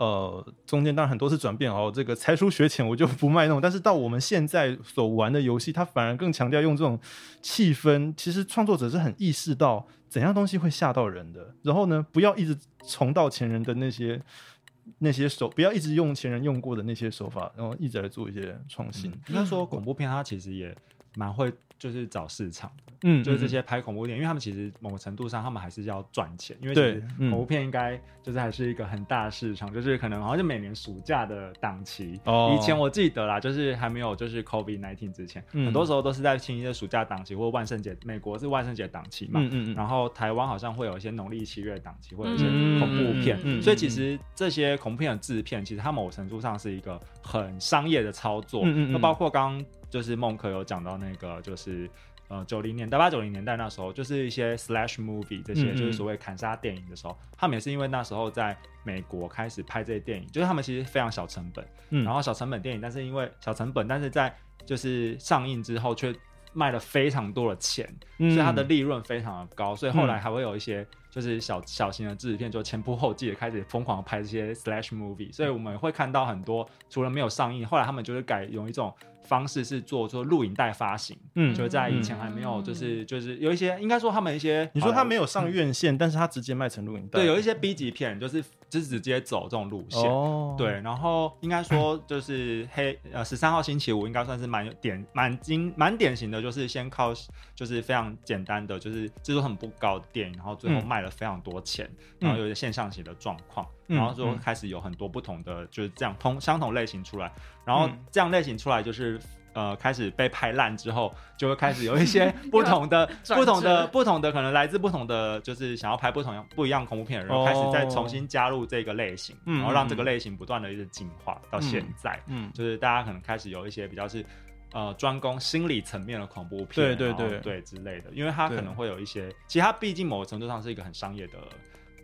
[0.03, 3.61] 呃，中间当然很多次转变哦，这个才疏学浅我就不卖弄。
[3.61, 6.99] 但是到我们现在所玩的游戏，它反而更强调用这种
[7.41, 8.13] 气氛。
[8.17, 14.21] 其实创作者是很意识到怎样东西会吓到人的，然后呢，不要一直重蹈前人的那些
[14.99, 19.09] 那些手，不要一直用前人用过的那些手法，然后一直来做一些创新。
[19.29, 20.75] 应该说恐怖片它其实也
[21.15, 27.29] 蛮会就是找市场的，嗯就是这些拍恐怖电影，因为他们其实某个程度上他们还是要赚钱，因为其实嗯。
[27.29, 32.57] 恐怖片应该就是还是一个很大的市场，就是可能好像就每年暑假的档期，哦。
[32.57, 35.65] 以前我记得啦，就是还没有就是 COVID nineteen 之前，嗯。
[35.65, 48.61] 很多时候都是在清一些暑假档期或者万圣节，美国是万圣节档期嘛，嗯嗯嗯，然后台湾好像会有一些农历七月档期，或者一些嗯恐怖片，所以其实这些恐怖片的制片，其实它某程度上是一个很商业的操作。
[48.63, 48.91] 嗯嗯嗯。
[48.93, 51.87] 那包括刚刚就是孟可有讲到那个，就是
[52.27, 62.03] 呃九零年代八九零年代那时候，就是一些 slash movie 这些，嗯嗯就是所谓砍杀电影的时候，他们也是因为那时候在美国开始拍这些电影，就是他们其实非常小成本，嗯。
[62.03, 66.11] 然后小成本电影，但是因为小成本，但是在就是上映之后却
[66.53, 78.91] 卖了非常多的钱，嗯所以它的利润非常的高，所以后来还会有一些就是小小型的制片，就前仆后继的开始疯狂地拍这些 slash movie，所以我们会看到很多除了没有上映，后来他们就是改用一种
[79.23, 81.53] 方式是做做录影带发行，嗯。
[81.55, 97.13] 就在以前还没有就是就是有一些应该说他们一些你说他没有有上院线，但是他直接卖成录影带，对有一些 B 级片就是就是直接走这种路线，哦，对，然后应该说就是黑呃十三号星期五应该算是蛮有典蛮经蛮典型的，就是先靠
[97.55, 100.83] 就是非常简单的就是制作很不高的电影，然后最后嗯。
[100.93, 102.27] 卖了非常多钱，嗯。
[102.27, 104.37] 然后有一些现象型的状况，嗯然后就嗯。
[104.39, 107.31] 开始有很多不同的就是这样同相同类型出来，
[107.65, 107.97] 然后嗯。
[108.11, 109.19] 这样类型出来就是。
[109.55, 117.45] 呃，开始被拍烂之后，就会开始有一些 不同的、不同的、不同的，可能来自不同的，就是想要拍不同不一样恐怖片的人，哦。
[117.45, 124.25] 开始再重新加入这个类型，嗯然后让这个嗯类型不断的一直进化到现在，嗯就是大家可能开始有一些比较是
[124.71, 127.39] 呃专攻心理层面的恐怖片，对对对。
[127.41, 131.37] 对之类的，因为它可能会有一些，其实它毕竟某个程度上是一个很商业的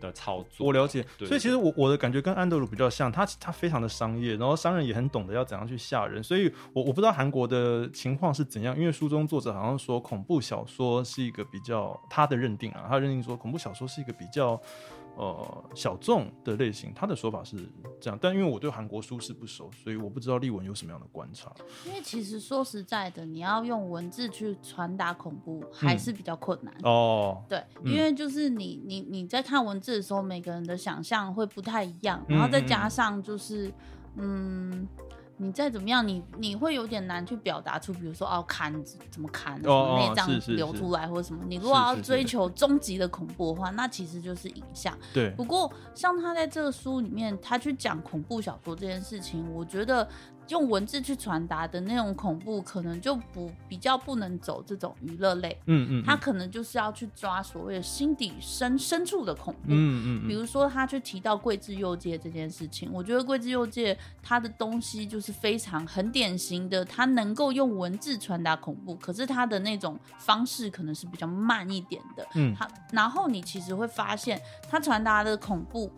[0.00, 14.60] 的操作，我了解，对所以其实我我的感觉跟安德鲁比较像，他他非常的商业，然后商人也很懂得要怎样去吓人，所以我我不知道韩国的情况是怎样，因为书中作者好像说恐怖小说是一个比较他的认定啊，他认定说恐怖小说是一个比较
[15.20, 17.58] 呃小众的类型，他的说法是
[18.00, 21.52] 这样，但因为我对韩国书是不熟，所以我不知道立文有什么样的观察。
[21.86, 26.74] 因为其实说实在的，你要用文字去传达恐怖还是比较困难。
[26.84, 33.70] 哦，对，嗯因为就是你你你在看文字的时候，每个人的想象会不太一样，嗯然后再加上就是，
[34.16, 34.88] 嗯，
[35.42, 38.70] 你再怎么样，你你会有点难去表达出，比如说哦砍
[39.10, 41.42] 怎么砍，什哦么内脏流出来或者什么。
[41.48, 44.96] 你如果要追求终极的恐怖的话，那其实就是影像。
[45.14, 50.06] 对，不过像他在这个书里面，他去讲恐怖小说这件事情，我觉得
[50.50, 55.56] 用文字去传达的那种恐怖，可能就不比较不能走这种娱乐类。
[55.66, 59.60] 嗯嗯，他可能就是要去抓所谓的心底深深处的恐怖。
[59.68, 72.26] 嗯嗯嗯，比如说，他去提到桂枝右介这件事情，我觉得桂枝右介他的东西就是非常很典型的，他能够用文字传达恐怖，可是他的那种方式可能是比较慢一点的。
[72.34, 75.90] 嗯他然后你其实会发现，他传达的恐怖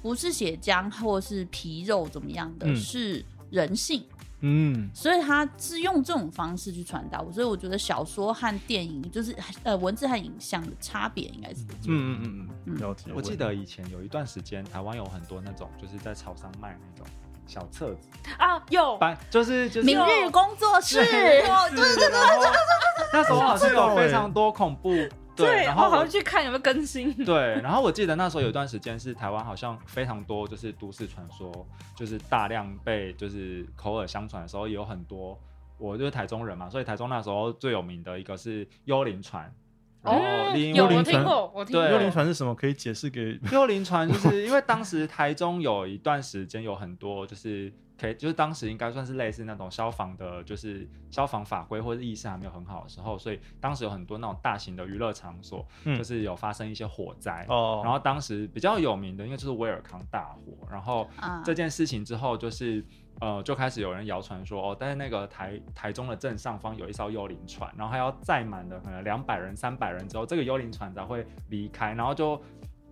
[0.00, 4.04] 不是血浆或是皮肉怎么样的，嗯是人性。
[4.44, 11.62] 嗯所以他是用这种方式去传达，所以我觉得小说和电影就是呃文字和影像的差别应该是。
[11.86, 12.48] 嗯嗯嗯
[12.80, 12.96] 嗯。
[13.14, 17.06] 我记得以前有一段时间，台湾有很多那种就是在潮商卖那种
[17.46, 21.42] 小册子，啊，有班就是就是明日工作室，对
[21.76, 22.50] 对对对，
[23.12, 24.90] 那时候好像有非常多恐怖，
[25.34, 27.12] 对，然后好像去看有没有更新。
[27.24, 31.50] 对，然后我记得那时候有一段时间是台湾好像非常多，就是都市传说，
[31.96, 35.38] 就是大量被就是口耳相传的时候，也有很多。
[35.78, 39.52] 我就是台中人嘛，所以台中那时候最有名的一个是幽灵船，
[40.00, 41.82] 然后哦，有幽灵船我听过，我听过。
[41.82, 42.54] 对幽灵船是什么？
[42.54, 57.46] 可以解释给幽灵船就是因为当时台中有一段时间有很多就是可以，就是当时应该算是类似那种消防的，就是消防法规或者意识还没有很好的时候，所以当时有很多那种大型的娱乐场所，嗯就是有发生一些火灾。
[57.48, 62.84] 哦，然后当时比较有名的应该就是威尔康大火，然后啊这件事情之后就是。
[63.20, 72.42] 呃，就开始有人谣传说，哦，但是那个台台中的正上方有一艘幽灵船，然后还要载满的可能两百人、三百人之后，这个幽灵船才会离开，然后就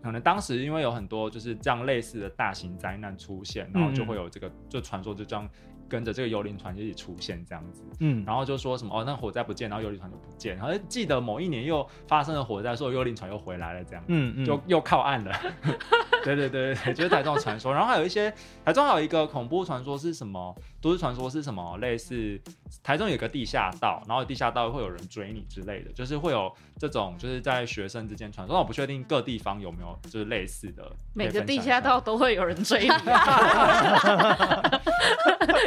[0.02, 5.48] 可能当时因为有很多就是这样类似的大型灾难出现，然后就会有这个就传说就这样
[5.90, 14.04] 跟着这个幽灵船一起出现这样子，嗯，然后就说什么哦，那火灾不见，然后幽灵船就不见，然后记得某一年又发生了火灾，说幽灵船又回来了这样。
[14.06, 15.36] 嗯嗯，就又靠岸了。
[16.22, 17.72] 对对对对，就是台中的传说。
[17.72, 18.30] 然后还有一些
[18.62, 20.54] 台中还有一个恐怖传说是什么？
[20.80, 21.78] 都市传说是什么？
[21.78, 22.38] 类似
[22.82, 28.52] 台中有个地下道，然后地下道会有人追你之类的，就是会有这种就是在学生之间传说。
[28.54, 30.92] 那我不确定各地方有没有就是类似的。
[31.14, 32.88] 每个地下道都会有人追你，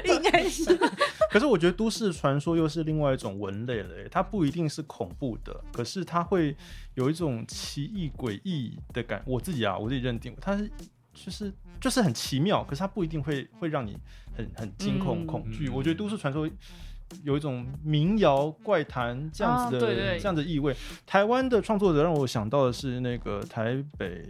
[0.16, 0.76] 应该是。
[1.30, 6.56] 可是我觉得都市传说又是另外一种文类了，它不一定是恐怖的，可是它会
[6.96, 9.22] 有一种奇异诡异的感。
[9.26, 10.70] 我自己啊，我自己认定它是
[11.14, 13.98] 就是就是很奇妙，可是它不一定会会让你
[14.36, 15.68] 很很惊恐嗯恐惧。
[15.68, 16.50] 嗯我觉得都市传说。
[17.24, 20.20] 有一种民谣怪谈这样子的、啊对对。
[20.20, 20.76] 这样的意味。
[21.06, 24.26] 台湾的创作者让我想到的是那个台北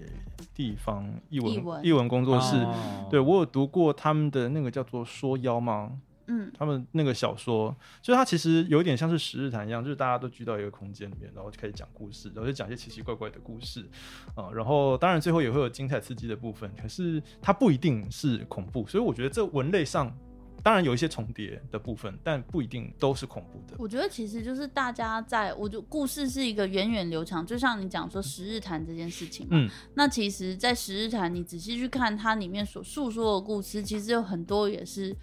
[0.53, 2.03] 地方译文译文。
[2.03, 3.07] 文工作室，哦。
[3.09, 5.99] 对我有读过他们的那个叫做《说妖》吗？
[6.27, 13.85] 嗯，他们那个小说，就是它其实有一点像是十日谈一样，就是大家都聚到一个空间里面，然后就开始讲故事，然后就讲一些奇奇怪怪的故事。
[14.33, 20.15] 啊、然后当然最后也会有精彩刺激的部分，可是它不一定是恐怖，所以我觉得这文类上
[20.63, 23.75] 当然有一些重叠的部分，但不一定都是恐怖的。
[23.77, 29.57] 我觉得其实就是大家在，我就故事是一个源远流长，就像你讲说十日谈这件事情嘛。
[29.57, 35.15] 嗯那其实，在十日谈，你仔细去看它里面所诉说的故事，其实有很多也是。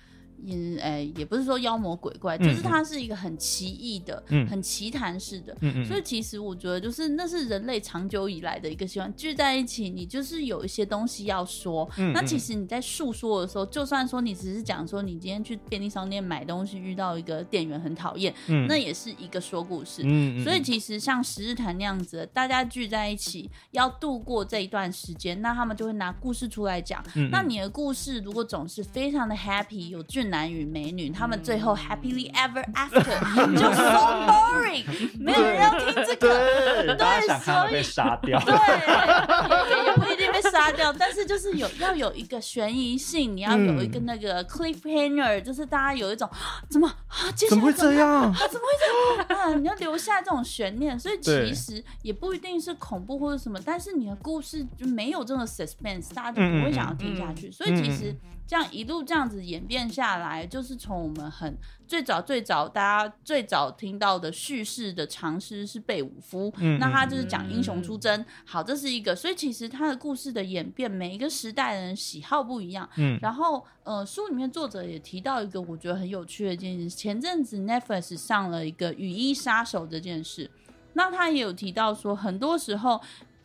[0.44, 5.56] 也诶、也不是说妖魔鬼怪，嗯就是它是一个很奇异的、嗯很奇谈式的。
[5.86, 11.88] 所以其实我觉得，就是那是人类长久以来的一个习惯，聚在一起，你就是有一些东西要说。
[12.14, 20.02] 那其实你在诉说的时候，就算说你只是讲说你今天去便利商店买东西遇到一个店员很讨厌，嗯那也是一个说故事。
[20.42, 27.04] 所以其实像十日谈那样子，大家聚在一起要度过这一段时间，那他们就会拿故事出来讲。
[27.14, 34.84] 嗯那你的故事如果总是非常的 happy，有俊男与美女，他们最后 happily ever after，就 so boring，
[35.18, 36.30] 没有人要听这个。
[36.30, 48.22] 对大家想看他被杀掉，对，也 也不一定被杀掉，但是就是有要有一个悬疑性，你要有一个那个 cliffhanger，、就是大家有一种啊怎么啊，接下来怎么会这样？
[48.32, 49.40] 啊，怎么会这样？
[49.52, 57.50] 啊，你要留下这种悬念，所以其实也不一定是恐怖或者什么，但是你的故事就没有这种 suspense，大家就不会想要听下去。
[57.50, 58.14] 所以其实
[58.50, 68.26] 这样一路这样子演变下来，就是从我们很最早最早大家最早听到的叙事的长诗是贝武夫，嗯那他就是讲英雄出征。
[68.44, 72.90] 好，这是一个，所以其实他的故事的演变，每一个时代的人喜好不一样。
[72.96, 80.50] 嗯然后，呃，书里面作者也提到一个我觉得很有趣的一件事，前阵子 Netflix 上了一个《雨衣杀手》这件事，
[80.94, 83.00] 那他也有提到说，很多时候。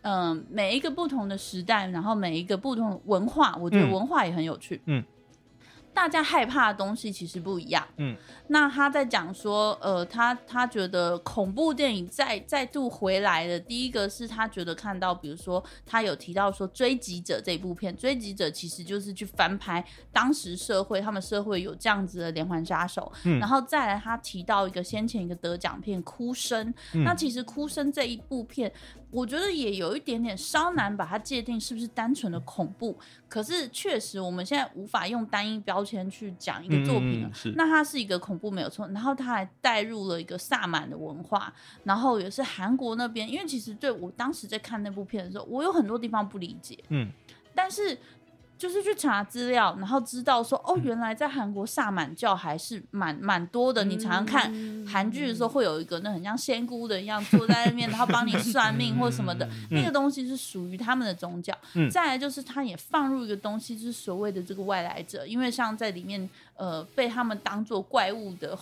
[0.07, 3.91] 嗯、每一个不同的时代，然后每一个不同的文化，我觉得嗯。
[3.91, 4.79] 文化也很有趣。
[4.85, 5.03] 嗯，
[5.93, 7.87] 大家害怕的东西其实不一样。
[7.97, 8.15] 嗯，
[8.49, 23.39] 那他在讲说，呃，他他觉得恐怖电影再再度回来的，第一个是他觉得看到，比如说他有提到说《追击者》这部片，《追击者》其实就是去翻拍当时社会，他们社会有这样子的连环杀手，嗯。
[23.39, 27.05] 然后再来他提到一个先前一个得奖片《哭声》，嗯。
[27.05, 28.69] 那其实《哭声》这一部片，
[29.15, 32.97] 我觉得也有一点点稍难把它界定是不是单纯的恐怖，
[33.29, 37.31] 可是确实我们现在无法用单一标签去讲一个作品了。
[37.33, 41.53] 是那它是一个恐怖没有错，然后它还带入了一个萨满的文化，
[41.85, 47.09] 然后也是韩国那边，因为其实对我当时在看那部片的时候，我有很多地方不理解，嗯
[47.55, 47.97] 但是。
[48.57, 53.83] 就是去查资料，然后知道说，哦，原来在韩国萨满教还是蛮蛮多的。
[53.83, 54.51] 你常常看
[54.87, 61.53] 韩剧的时候，会有一个那很像仙姑的一样坐在那边，然后帮你算命或什么的， 那个东西是属于他们的宗教。
[61.73, 68.57] 嗯再来就是他也放入一个东西，就是所谓的这个外来者，因为像在里面，呃，被他们当做怪物的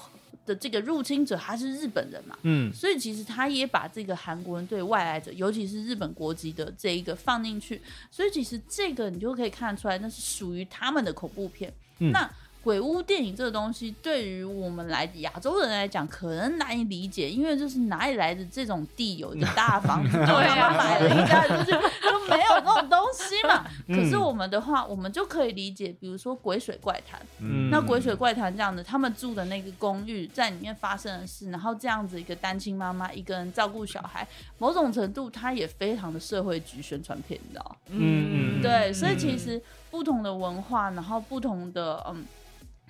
[0.45, 2.73] 的这个入侵者，他是日本人嘛，嗯。
[2.73, 11.73] 所以其实他也把这个韩国人对外来者，尤其是日本国籍的这一个放进去，所以其实这个你就可以看得出来，那是属于他们的恐怖片。
[11.99, 12.12] 嗯。
[12.12, 12.29] 那
[12.63, 23.65] 鬼屋电影这个东西，对于我们来亚洲人来讲，可能难以理解，因为就是哪里来的这种地有一个大房子， 就对啊他们买了一家人就就没有那种东西嘛。
[23.89, 34.26] 嗯可是我们的话，我们就可以理解，比如说鬼水怪谈，嗯那鬼水怪谈这样的，他们住的那个公寓在里面发生的事，然后这样子一个单亲妈妈一个人照顾小孩，
[34.58, 37.76] 某种程度它也非常的社会局宣传片，你知道？
[37.89, 42.23] 嗯嗯对，所以其实不同的文化，然后不同的嗯。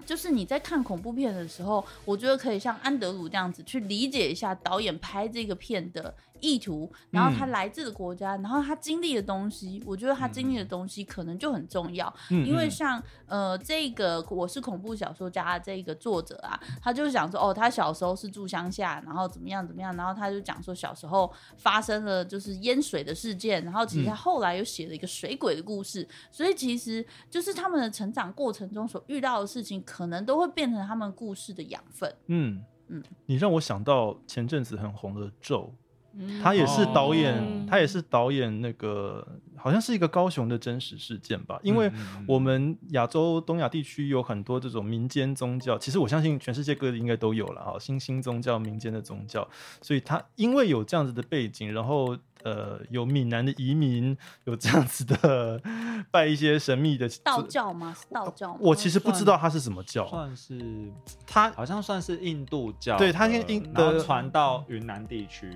[0.05, 12.13] 就是你在看恐怖片的时候，我觉得可以像安德鲁这样子去理解一下导演拍这个片的意图，然后他来自的国家，然后他经历的东西，我觉得他经历的东西可能就很重要。
[12.29, 32.13] 嗯因为像呃这个我是恐怖小说家这个作者啊，他就讲说哦，他小时候是住乡下，然后怎么样怎么样，然后他就讲说小时候发生了就是淹水的事件，然后其实他后来又写了一个水鬼的故事，所以其实就是他们的成长过程中所遇到的事情，可能都会变成他们故事的养分。
[32.27, 32.61] 嗯。
[32.89, 33.01] 嗯。
[33.25, 35.73] 你让我想到前阵子很红的《咒》，
[36.17, 36.41] 嗯。
[36.41, 37.65] 他也是导演，哦。
[37.69, 41.91] 他也是导演那个好像是一个高雄的真实事件吧，因为
[42.27, 49.47] 我们亚洲东亚地区有很多这种民间宗教，其实我相信全世界各地应该都有了啊，新兴宗教、民间的宗教，
[49.81, 55.61] 所以他因为有这样子的背景，然后呃有闽南的移民，有这样子的
[56.11, 57.95] 拜一些神秘的道教吗？
[57.97, 58.59] 是道教吗？
[58.59, 60.91] 我其实不知道他是什么教，算是
[61.25, 65.49] 他好像算是印度教，对他跟印然后的传到云南地区，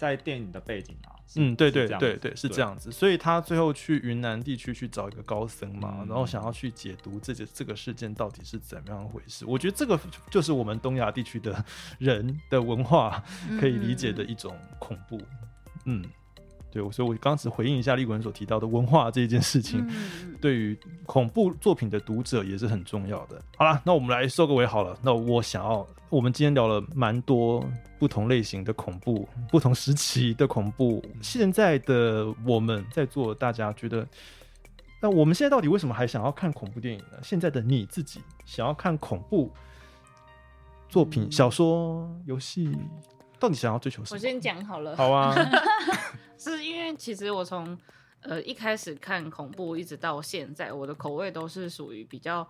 [0.00, 2.62] 在电影的背景啊，嗯，对对对对，是这。
[2.62, 2.90] 样子。
[2.90, 9.44] 所以他最后去云南地区去找一个高僧嘛，嗯然后想要去解读这个这个事件到底是怎么样回事。
[9.44, 11.62] 我觉得这个就是我们东亚地区的
[12.00, 13.22] 人的文化
[13.60, 15.20] 可以理解的一种恐怖。
[15.84, 16.02] 嗯，
[16.70, 19.86] 对，所以我刚只回应一下立文所提到的文化这件事情。
[20.40, 23.42] 对于恐怖作品的读者也是很重要的。
[23.56, 24.96] 好了，那我们来收个尾好了。
[25.02, 27.62] 那我想要，我们今天聊了蛮多
[27.98, 31.04] 不同类型的恐怖，不同时期的恐怖。
[31.20, 34.06] 现在的我们在座，大家觉得，
[35.00, 37.18] 那我们现在到底为什么还想要看恐怖电影呢？
[37.22, 39.50] 现在的你自己想要看恐怖
[40.88, 42.74] 作品、嗯小说、游戏，
[43.38, 44.16] 到底想要追求什么？
[44.16, 45.34] 我先讲好了，好啊，
[46.40, 47.78] 是因为其实我从
[48.22, 52.46] 呃一开始看恐怖一直到现在，我的口味都是属于比较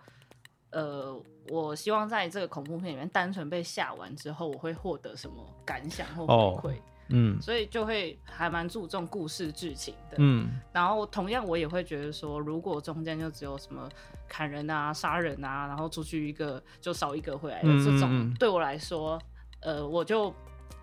[0.71, 6.77] 呃，我希望在这个恐怖片里面单纯被吓完之后，我会获得什么感想或哦回馈，
[7.09, 7.43] 嗯。
[7.43, 10.17] 所以就会还蛮注重故事剧情的。
[10.19, 10.61] 嗯。
[10.73, 13.89] 然后同样我也会觉得说，如果中间就只有什么
[14.29, 18.35] 砍人啊、杀人啊，然后出去一个就少一个回来的嗯这种，嗯嗯。
[18.35, 19.21] 对我来说，
[19.63, 20.33] 呃，我就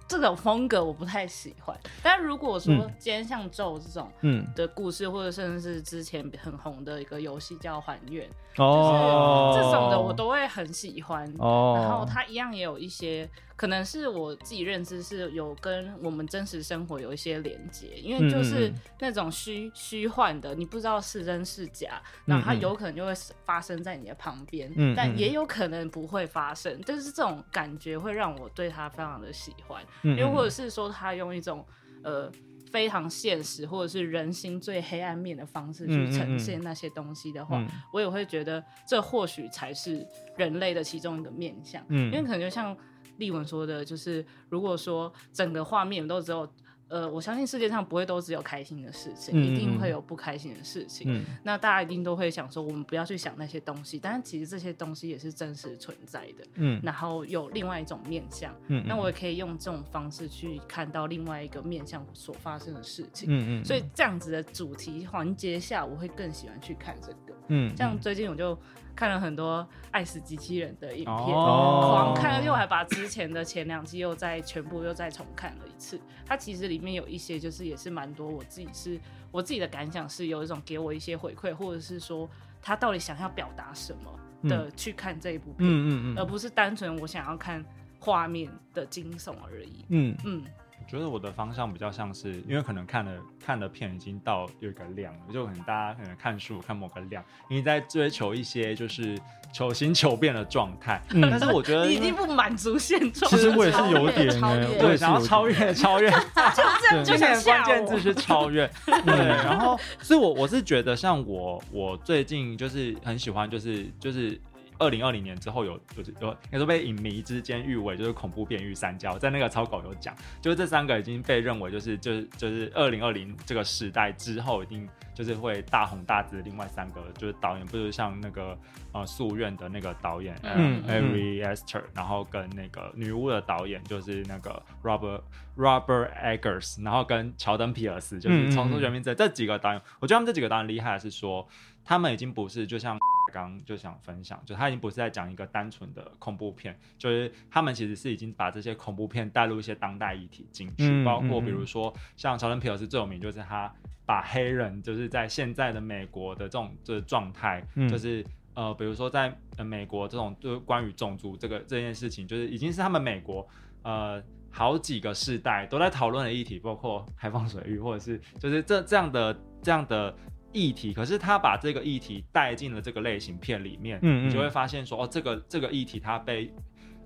[0.08, 1.78] 这种风格我不太喜欢。
[2.02, 8.28] 但如果说嗯今天像咒这种嗯，的故事，或者甚至是之前很红的一个游戏叫《还愿》，
[8.64, 11.26] 哦，这种的我都会很喜欢。
[11.40, 23.12] 哦，然后它一样也有一些，可能是我自己认知是有跟我们真实生活有一些连接，因为就是那种虚虚幻的，你不知道是真是假，嗯然后它有可能就会
[23.44, 26.80] 发生在你的旁边，嗯嗯但也有可能不会发生。
[26.86, 31.66] 但是这种感觉会让我对他非常的喜欢，嗯，因为或者是说他用一种
[32.04, 32.32] 呃。
[32.70, 40.06] 非常现实，或者是人心最黑暗面的方式去呈嗯现那些东西的话，嗯我也会觉得这或许才是
[40.36, 41.82] 人类的其中一个面向。
[41.88, 42.76] 嗯因为可能就像
[43.18, 46.48] 丽文说的，就是如果说整个画面都只有
[46.90, 51.12] 呃，我相信世界上不会都只有开心的事情，嗯一定嗯会有不开心的事情。
[51.12, 56.46] 嗯那大家一定都会想说，我们不要去想那些东西，但是其实这些东西也是真实存在的。
[56.54, 63.28] 嗯然后有另外一种面向，嗯，那我也可以用这种方式去看到另外一个面向所发生的事情。
[63.30, 67.38] 嗯嗯，所以这样子的主题环节下，我会更喜欢去看这个。
[67.50, 68.58] 嗯，像最近我就
[68.98, 72.14] 看了很多爱死机器人的影片，哦。
[72.14, 76.02] 狂看，而且我还把之前的前两季又再全部又再重看了一次。
[76.26, 79.00] 它其实里面有一些就是也是蛮多我自己是
[79.32, 82.28] 我自己的感想是有一种给我一些回馈，或者是说
[82.60, 87.64] 他到底想要表达什么的去看这一部片，嗯嗯嗯而不是单纯我想要看
[88.00, 89.86] 画面的惊悚而已。
[89.90, 90.18] 嗯。
[90.26, 93.12] 嗯，我觉得我的方向比较像是，因为可能看了
[93.44, 99.20] 看的片已经到有一个量了，就可能大家可能看书看某个量，你在追求一些就是
[99.52, 101.02] 求新求变的状态。
[101.10, 101.28] 嗯。
[101.30, 104.80] 但是我觉得你已经不满足现状，其实我也是有点呢，超越。
[104.80, 107.66] 对想要超越超越，就今天的想吓我。
[107.66, 108.66] 关键字是超越，
[109.06, 114.40] 对，然后所以我我是觉得像我我最近就是很喜欢就是就是。
[114.80, 128.58] 二零二零年之后有有有，应该说被影迷之间誉为就是恐怖片御三家，我在那个草稿有讲，就是这三个已经被认为就是就是就是二零二零这个时代之后一定就是会大红大紫的另外三个就是导演，不是像那个
[128.94, 130.84] 呃夙愿的那个导演嗯。
[130.88, 135.22] 呃 Ari Aster，然后跟那个女巫的导演就是那个 Robert
[135.56, 141.48] Robert Eggers，然后跟乔登皮尔斯，就是嗯嗯《重塑人民者》这几个导演，我觉得他们这几个导演厉害的是说，
[141.84, 142.98] 他们已经不是就像
[143.32, 153.74] 刚刚就想分享，就他已经不是在讲一个单纯的恐怖片，就是他们其实是已经把这些恐怖片带入一些当代议题进去，嗯包括嗯比如说像乔登皮尔斯最有名就是他
[154.06, 158.26] 把黑人就是在现在的美国的这种就是状态，嗯就是。
[158.58, 163.48] 呃，比如说在呃美国这种就是关于种族这个这件事情，就是已经是他们美国
[163.84, 164.20] 呃
[164.50, 170.12] 好几个世代都在讨论的议题，包括开放水域，或者是就是这这样的这样的
[170.58, 170.94] 议题。
[170.94, 176.52] 可是他把这个议题带进了这个类型片里面，嗯嗯你就会发现说，哦，这个这个议题它被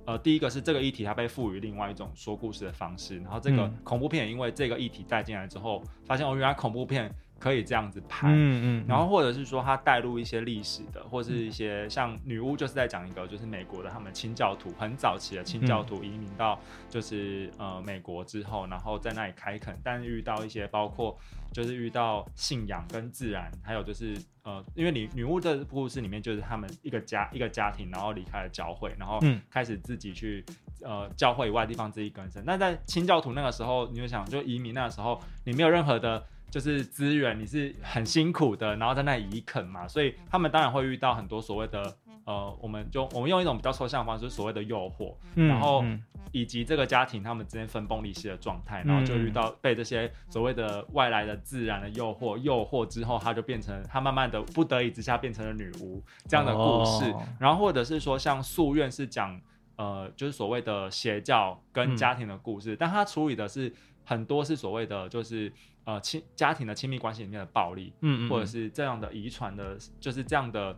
[0.06, 7.14] 呃第一个是这个议题它被赋予另外一种说故事的方式，然后这个嗯恐怖片也因为这个议题带进来之后，发现哦，原来恐怖片。
[7.42, 8.30] 可以这样子拍。
[8.30, 21.18] 嗯嗯，然后或者是说他带入一些历史的，或是一些像女巫，就是在讲一个就是美国的他们清教徒很早期的清教徒移民到就是呃美国之后，然后在那里开垦，但是遇到一些包括
[21.52, 30.46] 就是遇到信仰跟自然，还有就是呃，因为你女巫的故事里面就是他们一个家一个家庭，然后离开了教会，然后嗯开始自己去
[30.84, 32.44] 呃教会以外的地方自己更生。
[32.46, 36.24] 那在清教徒那个时候，你就想就移民那个时候，你没有任何的。
[36.52, 46.04] 就是资源，你是很辛苦的，然后在那里移垦嘛，所以他们当然会遇到很多所谓的呃，我们就我们用一种比较抽象的方式，就是所谓的诱惑，嗯然后嗯。
[46.34, 57.22] 以及这个家庭他们之间分崩离析的状态，然后就遇到被这些所谓的外来的自然的诱惑诱惑之后，他就变成他慢慢的不得已之下变成了女巫这样的故事，哦。
[57.38, 59.38] 然后或者是说像夙愿是讲
[59.76, 63.74] 呃就是所谓的邪教跟家庭的故事，但他处理的是
[64.06, 65.52] 很多是所谓的就是
[65.86, 70.76] 呃亲家庭的亲密关系里面的暴力，嗯嗯，或者是这样的遗传的，就是这样的，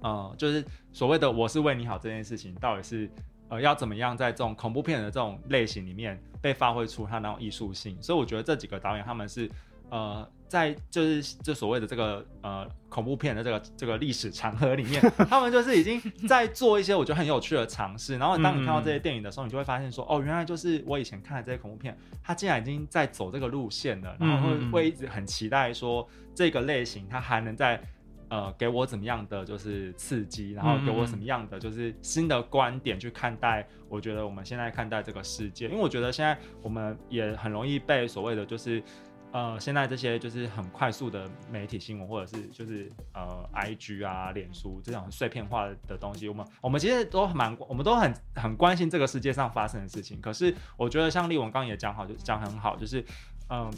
[0.00, 3.10] 呃，就是所谓的“我是为你好”这件事情，到底是
[3.48, 8.00] 呃要怎么样在这种恐怖片的这种类型里面被发挥出它那种艺术性？
[8.02, 9.50] 所以我觉得这几个导演他们是
[9.90, 18.18] 呃在就是这所谓的这个呃恐怖片的这个这个历史长河里面， 他们就是已经在做一些我觉得很有趣的尝试。
[18.18, 27.82] 然后当你看到这些电影的时候，你就会发现说， 哦，原来就是我以前看的这些恐怖片，它竟然已经在走这个路线了，然后会会一直很期待说这个类型它还能在。
[28.28, 38.82] 呃，给我怎么样的就是刺激，然后给我什么样的就是新的观点去看待，我觉得我们现在看待这个世界，因为我觉得现在我们也很容易被所谓的就是
[39.32, 50.20] 呃，现在这些就是很快速的媒体新闻，或者是就是呃，IG 啊、脸书这种碎片化的东西，我们我们其实都蛮，我们都很很关心这个世界上发生的事情。
[50.20, 53.04] 可是我觉得像丽文刚刚也讲好，就讲很好，就是
[53.48, 53.72] 嗯。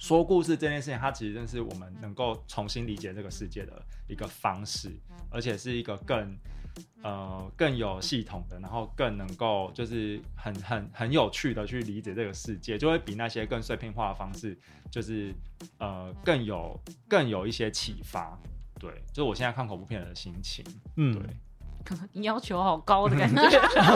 [0.00, 4.92] 说故事这件事情，它其实真是我们能够重新理解这个世界的一个方式，
[5.28, 6.38] 而且是一个更
[7.02, 14.58] 呃更有系统的，然后更能够就是很很很有趣的去理解这个世界，就会比那些更碎片化的方式，
[14.90, 15.34] 就是
[15.78, 18.38] 呃更有更有一些启发。
[18.78, 20.64] 对，就是我现在看恐怖片的心情。
[20.96, 21.22] 嗯对，
[22.12, 23.42] 你要求好高的感觉。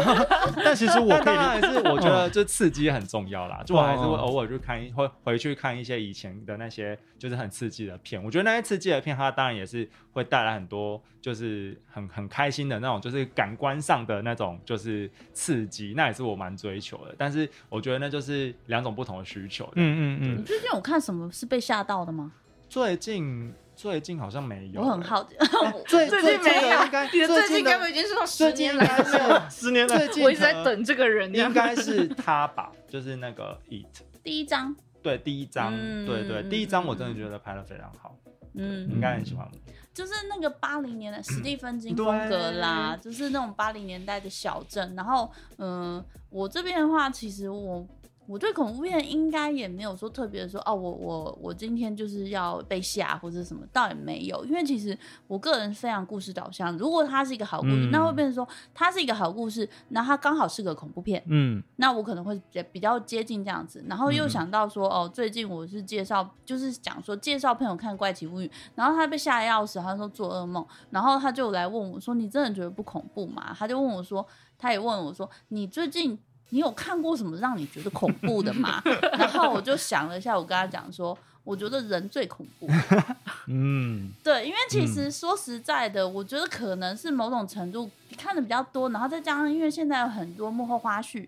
[0.64, 8.22] 但其实我可以但当然是我觉得这刺激很重要啦，就我还是会哦偶尔去看一，会回去看一些以前的那些就是很刺激的片。
[8.22, 17.14] 我觉得那些刺激的片，它当然也是会带来很多就是很很开心的那种，就是感官上的那种就是刺激，那也是我蛮追求的。
[17.18, 19.68] 但是我觉得那就是两种不同的需求。
[19.74, 22.32] 嗯，嗯嗯嗯，你最近有看什么是被吓到的吗？
[22.68, 25.34] 最近最近好像没有、我很好奇，
[25.88, 29.48] 最最近没有应该，你的最近的该不已经是到十年来了？
[29.50, 33.86] 十年来我一直在等这个人，应该是他吧， 就是那个 Eat。
[34.22, 38.16] 第一张，对第一章，嗯对对，嗯第一张我真的觉得拍的非常好，
[38.54, 39.48] 嗯，应该很喜欢。
[39.92, 44.94] 就是那个八零年的史蒂芬金风格啦，就是那种八零年代的小镇。
[44.96, 47.86] 然后，嗯、我这边的话，其实我
[48.26, 54.44] 我对恐怖片应该也没有说特别的说哦，我我我今天就是要被吓或者什么，倒也没有。
[54.44, 54.96] 因为其实
[55.26, 76.18] 我个人非常故事导向，如果它是一个好故事，嗯那会变成说它是一个好故事，那它刚好是个恐怖片，嗯那我可能会比较比较接近这样子，然后又想到说，哦，最近我是介绍，就是讲说介绍朋友看《怪奇物语》，然后他被吓得要死，他说做噩梦，然后他就来问我说：“你真的觉得不恐怖吗？”他就问我说，他也问我说：“你最近
[76.52, 78.82] 你有看过什么让你觉得恐怖的吗？”
[79.18, 82.68] 然后我就想了一下，我跟他讲说，我觉得人最恐怖。
[83.48, 84.12] 嗯。
[84.22, 91.26] 对，因为其实说实在的，我觉得可能是某种程度看的比较多，然后再加上因为现在有很多幕后花絮，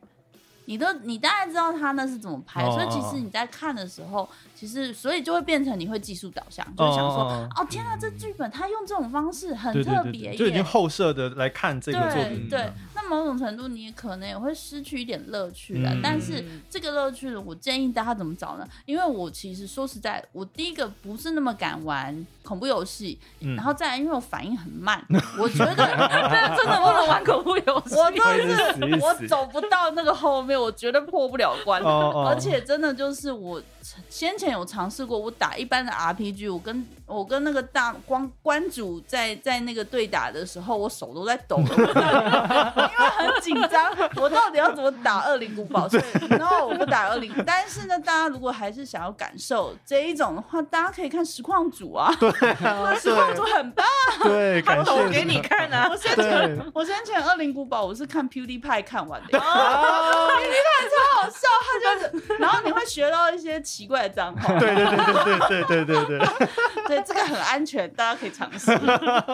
[0.66, 12.72] 你都你大概知道他那是怎么拍，哦所以其实你在看的时候，其实所以就会变成你会技术导向，就会想说，哦哦天啊，这剧本他用这种方式很对对对对，特别耶，就已经后设的来看这个作品，对对，
[13.04, 15.90] 那某种程度你可能也会失去一点乐趣的。
[15.90, 18.66] 嗯但是这个乐趣，我建议大家怎么找呢？
[18.86, 25.04] 因为我其实说实在，我第一个不是那么敢玩恐怖游戏，嗯然后再来因为我反应很慢，
[25.38, 25.74] 我觉得
[26.56, 27.94] 真的不能玩恐怖游戏。
[27.96, 31.80] 我真的是我走不到那个后面，我绝对破不了关。
[31.82, 33.62] 哦哦而且真的就是我
[34.08, 41.64] 先前有尝试过，我打一般的 RPG，我跟我跟那个大光关主在在那个对打的时候，我手都在抖了，
[42.90, 45.86] 因为很紧张，我到底要怎么打恶灵古堡？
[45.88, 52.30] 所以然后我不打恶灵，但是呢，大家如果还是想要感受这一种的话，大家可以看实况组啊，对，
[52.98, 53.84] 实况组很棒。
[54.22, 55.96] 对，感谢给你看啊我！
[55.96, 59.38] 先前我先前恶灵古堡我是看 PewDiePie 看完的
[61.34, 64.58] 笑，他就 是然后你会学到一些奇怪的脏话。
[64.58, 66.28] 对对对对对对对对对。
[66.86, 68.70] 对，这个很安全，大家可以尝试。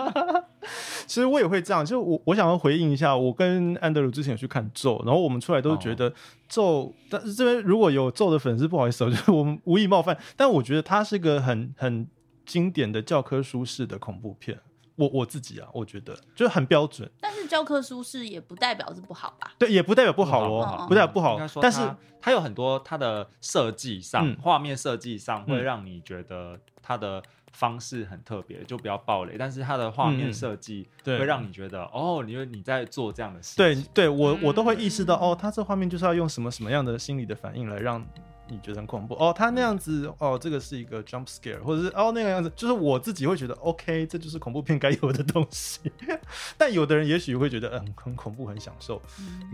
[1.06, 6.12] 其实我也会这样，就我我想要回应一下，我跟安德鲁之前有去看咒，然后我们出来都觉得
[6.48, 12.06] 咒，但是这边如果有咒的粉丝，不好意思、哦，就是我们无意冒犯，但我觉得它是一个很很
[12.46, 14.58] 经典的教科书式的恐怖片。
[15.00, 19.52] 我我自己啊，我觉得就是很标准，但是教科书是也不代表是不好吧？
[19.58, 27.22] 对，也不代表不好哦，不代表不好应该，说但是它它有很多它的设计上嗯，画、面设计上会嗯让你觉得它的
[27.52, 29.36] 方式很特别，就不要暴雷。
[29.38, 33.56] 但是它的画面嗯设计对会让你觉得，哦，你你在做这样的事情。
[33.56, 38.06] 对对，我我都会意嗯识到，哦，它这画面就是要用什么什么样的心理的反应来让
[38.50, 39.14] 你觉得很恐怖。
[39.14, 45.80] 哦，他那样子，哦，这个是一个 jump scare，或者是哦那个样子，就是我自己会觉得 OK，这就是恐怖片该有的东西。
[46.58, 49.00] 但有的人也许会觉得，嗯，很恐怖，很享受。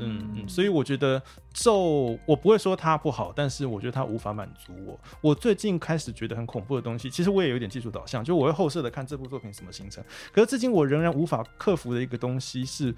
[0.00, 1.22] 嗯嗯，所以我觉得
[1.52, 4.98] 咒，我不会说它不好，但是我觉得它无法满足我。
[5.20, 10.02] 我最近开始觉得很恐怖的东西，其实我也有点技术导向，就我会后设的看这部作品什么形成。
[10.32, 12.94] 可是至今我仍然无法克服的一个东西是，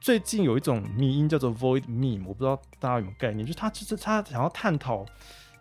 [0.00, 5.04] 最近有一种迷音叫做 void meme，我不知道大家有没有概念，就是他就是他想要探讨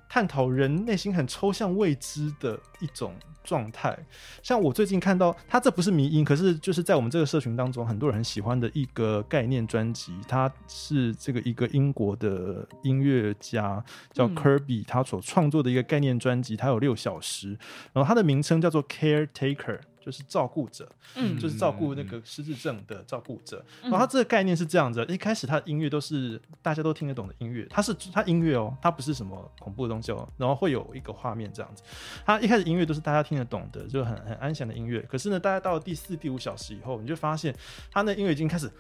[0.08, 3.98] 探讨人内心很抽象未知的一种状态。
[4.44, 17.58] 像我最近看到，他这不是迷音，可是就是在我们这个社群当中，很多人很喜欢的一个概念专辑，它是这个一个英国的音乐家叫嗯 Kirby，他所创作的一个概念专辑，它有六小时，
[17.92, 19.80] 然后它的名称叫做 Caretaker。
[20.08, 23.62] 就是照顾者，嗯就是照顾那个失智症的照顾者。
[23.84, 30.26] 嗯然后它这个概念是这样子，一开始他的音乐都是大家都听得懂的音乐，他是他音乐哦，他不是什么恐怖的东西哦。
[30.38, 31.84] 然后会有一个画面这样子，
[32.26, 35.02] 他一开始音乐都是大家听得懂的，就很很安详的音乐。
[35.02, 37.54] 可是呢，大家到了第四、第五小时以后，你就发现
[37.92, 38.72] 他那音乐已经开始，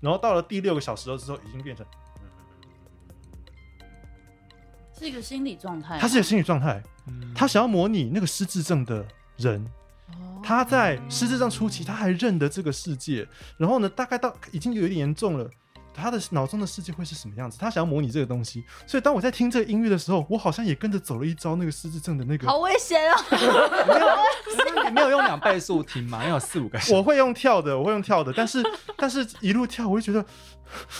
[0.00, 1.86] 然后到了第六个小时的时候，已经变成
[5.02, 6.06] 是一个心理状态他。
[6.06, 9.04] 是一个心理状态，嗯他想要模拟那个失智症的
[9.36, 9.64] 人。
[10.08, 13.26] 哦他在失智症初期，他还认得这个世界，
[13.56, 15.48] 然后呢，大概到已经有一点严重了。
[15.94, 17.58] 他的脑中的世界会是什么样子？
[17.58, 22.46] 他想要模拟这个东西，所以当我在听这个音乐的时候，我好像也跟着走了一招那个失智症的那个。
[22.46, 23.16] 好危险哦！
[23.86, 28.62] 没有没有用两倍速听嘛，要有四五个小我会用跳的，我会用跳的，但是
[28.96, 30.24] 但是一路跳，我就觉得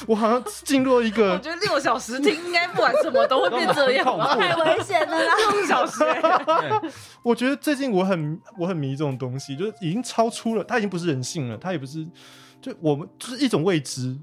[0.06, 4.34] 我好像进入了一我个觉得六小时听应该不管什么都会变这样吧。
[4.36, 5.34] 太危险了啦！
[5.50, 6.80] 六小时、欸，
[7.22, 12.06] 我觉得最近我很我很迷这种东西，就是已经超出了，它已经不是人性了，它也不是，
[12.60, 14.16] 就我们就是一种未知，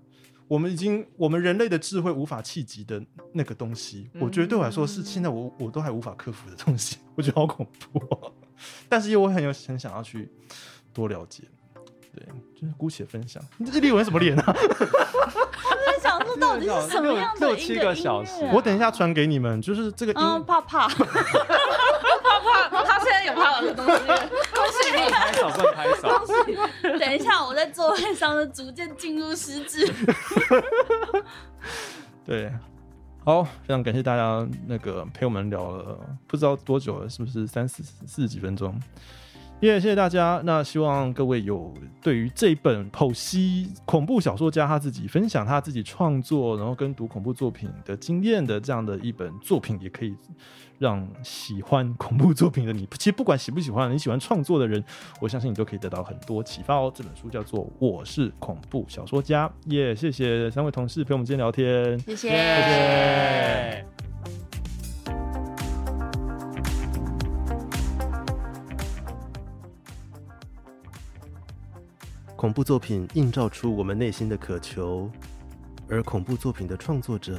[0.50, 3.02] 我们已经我们人类的智慧无法企及的
[3.34, 8.34] 那个东西，我觉得对我来说是现在我我都还无法克服的东西， 我觉得好恐怖、哦，
[8.90, 10.28] 但是又很有很想要去
[10.92, 11.44] 多了解。
[12.12, 12.26] 对，
[12.60, 13.42] 就是姑且分享。
[13.58, 14.44] 你这立文什么脸啊？
[14.48, 14.54] 我
[15.86, 21.06] 在想说到底是什么样的六七个小时啊我等一下传给你们，就是这个音，嗯，怕怕，他
[22.84, 23.92] 他现在有怕的东西！
[24.92, 29.92] 拍手不能拍手，等一下我在座位上的逐渐进入失智。
[32.26, 32.52] 对，
[33.24, 38.80] 好，非常感谢大家那个陪我们聊了不知道多久了，是不是三四四十几分钟？
[39.62, 39.90] 耶、谢。
[39.90, 40.42] 谢大家。
[40.46, 50.16] 那希望各位有对于这本剖析恐怖小说家他自己分享他自己创作，然后跟读恐怖作品的经验的这样的一本作品，也可以
[50.78, 54.84] 让喜欢恐怖作品的你，其实不管喜不喜欢，你喜欢创作的人，
[55.20, 56.92] 我相信你都可以得到很多启发哦。
[56.96, 60.10] 这本书叫做《我是恐怖小说家》，耶、谢。
[60.12, 61.98] 谢三位同事陪我们今天聊天。
[62.00, 64.09] 谢谢，谢谢。
[72.40, 75.12] 恐怖作品映照出我们内心的渴求，
[75.90, 77.38] 而恐怖作品的创作者，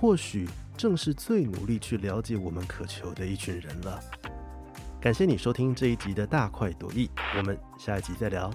[0.00, 4.00] 或许正是最努力去了解我们渴求的一群人了。
[5.00, 8.50] 感谢你收听这一集的大快朵颐，我们下一集再聊。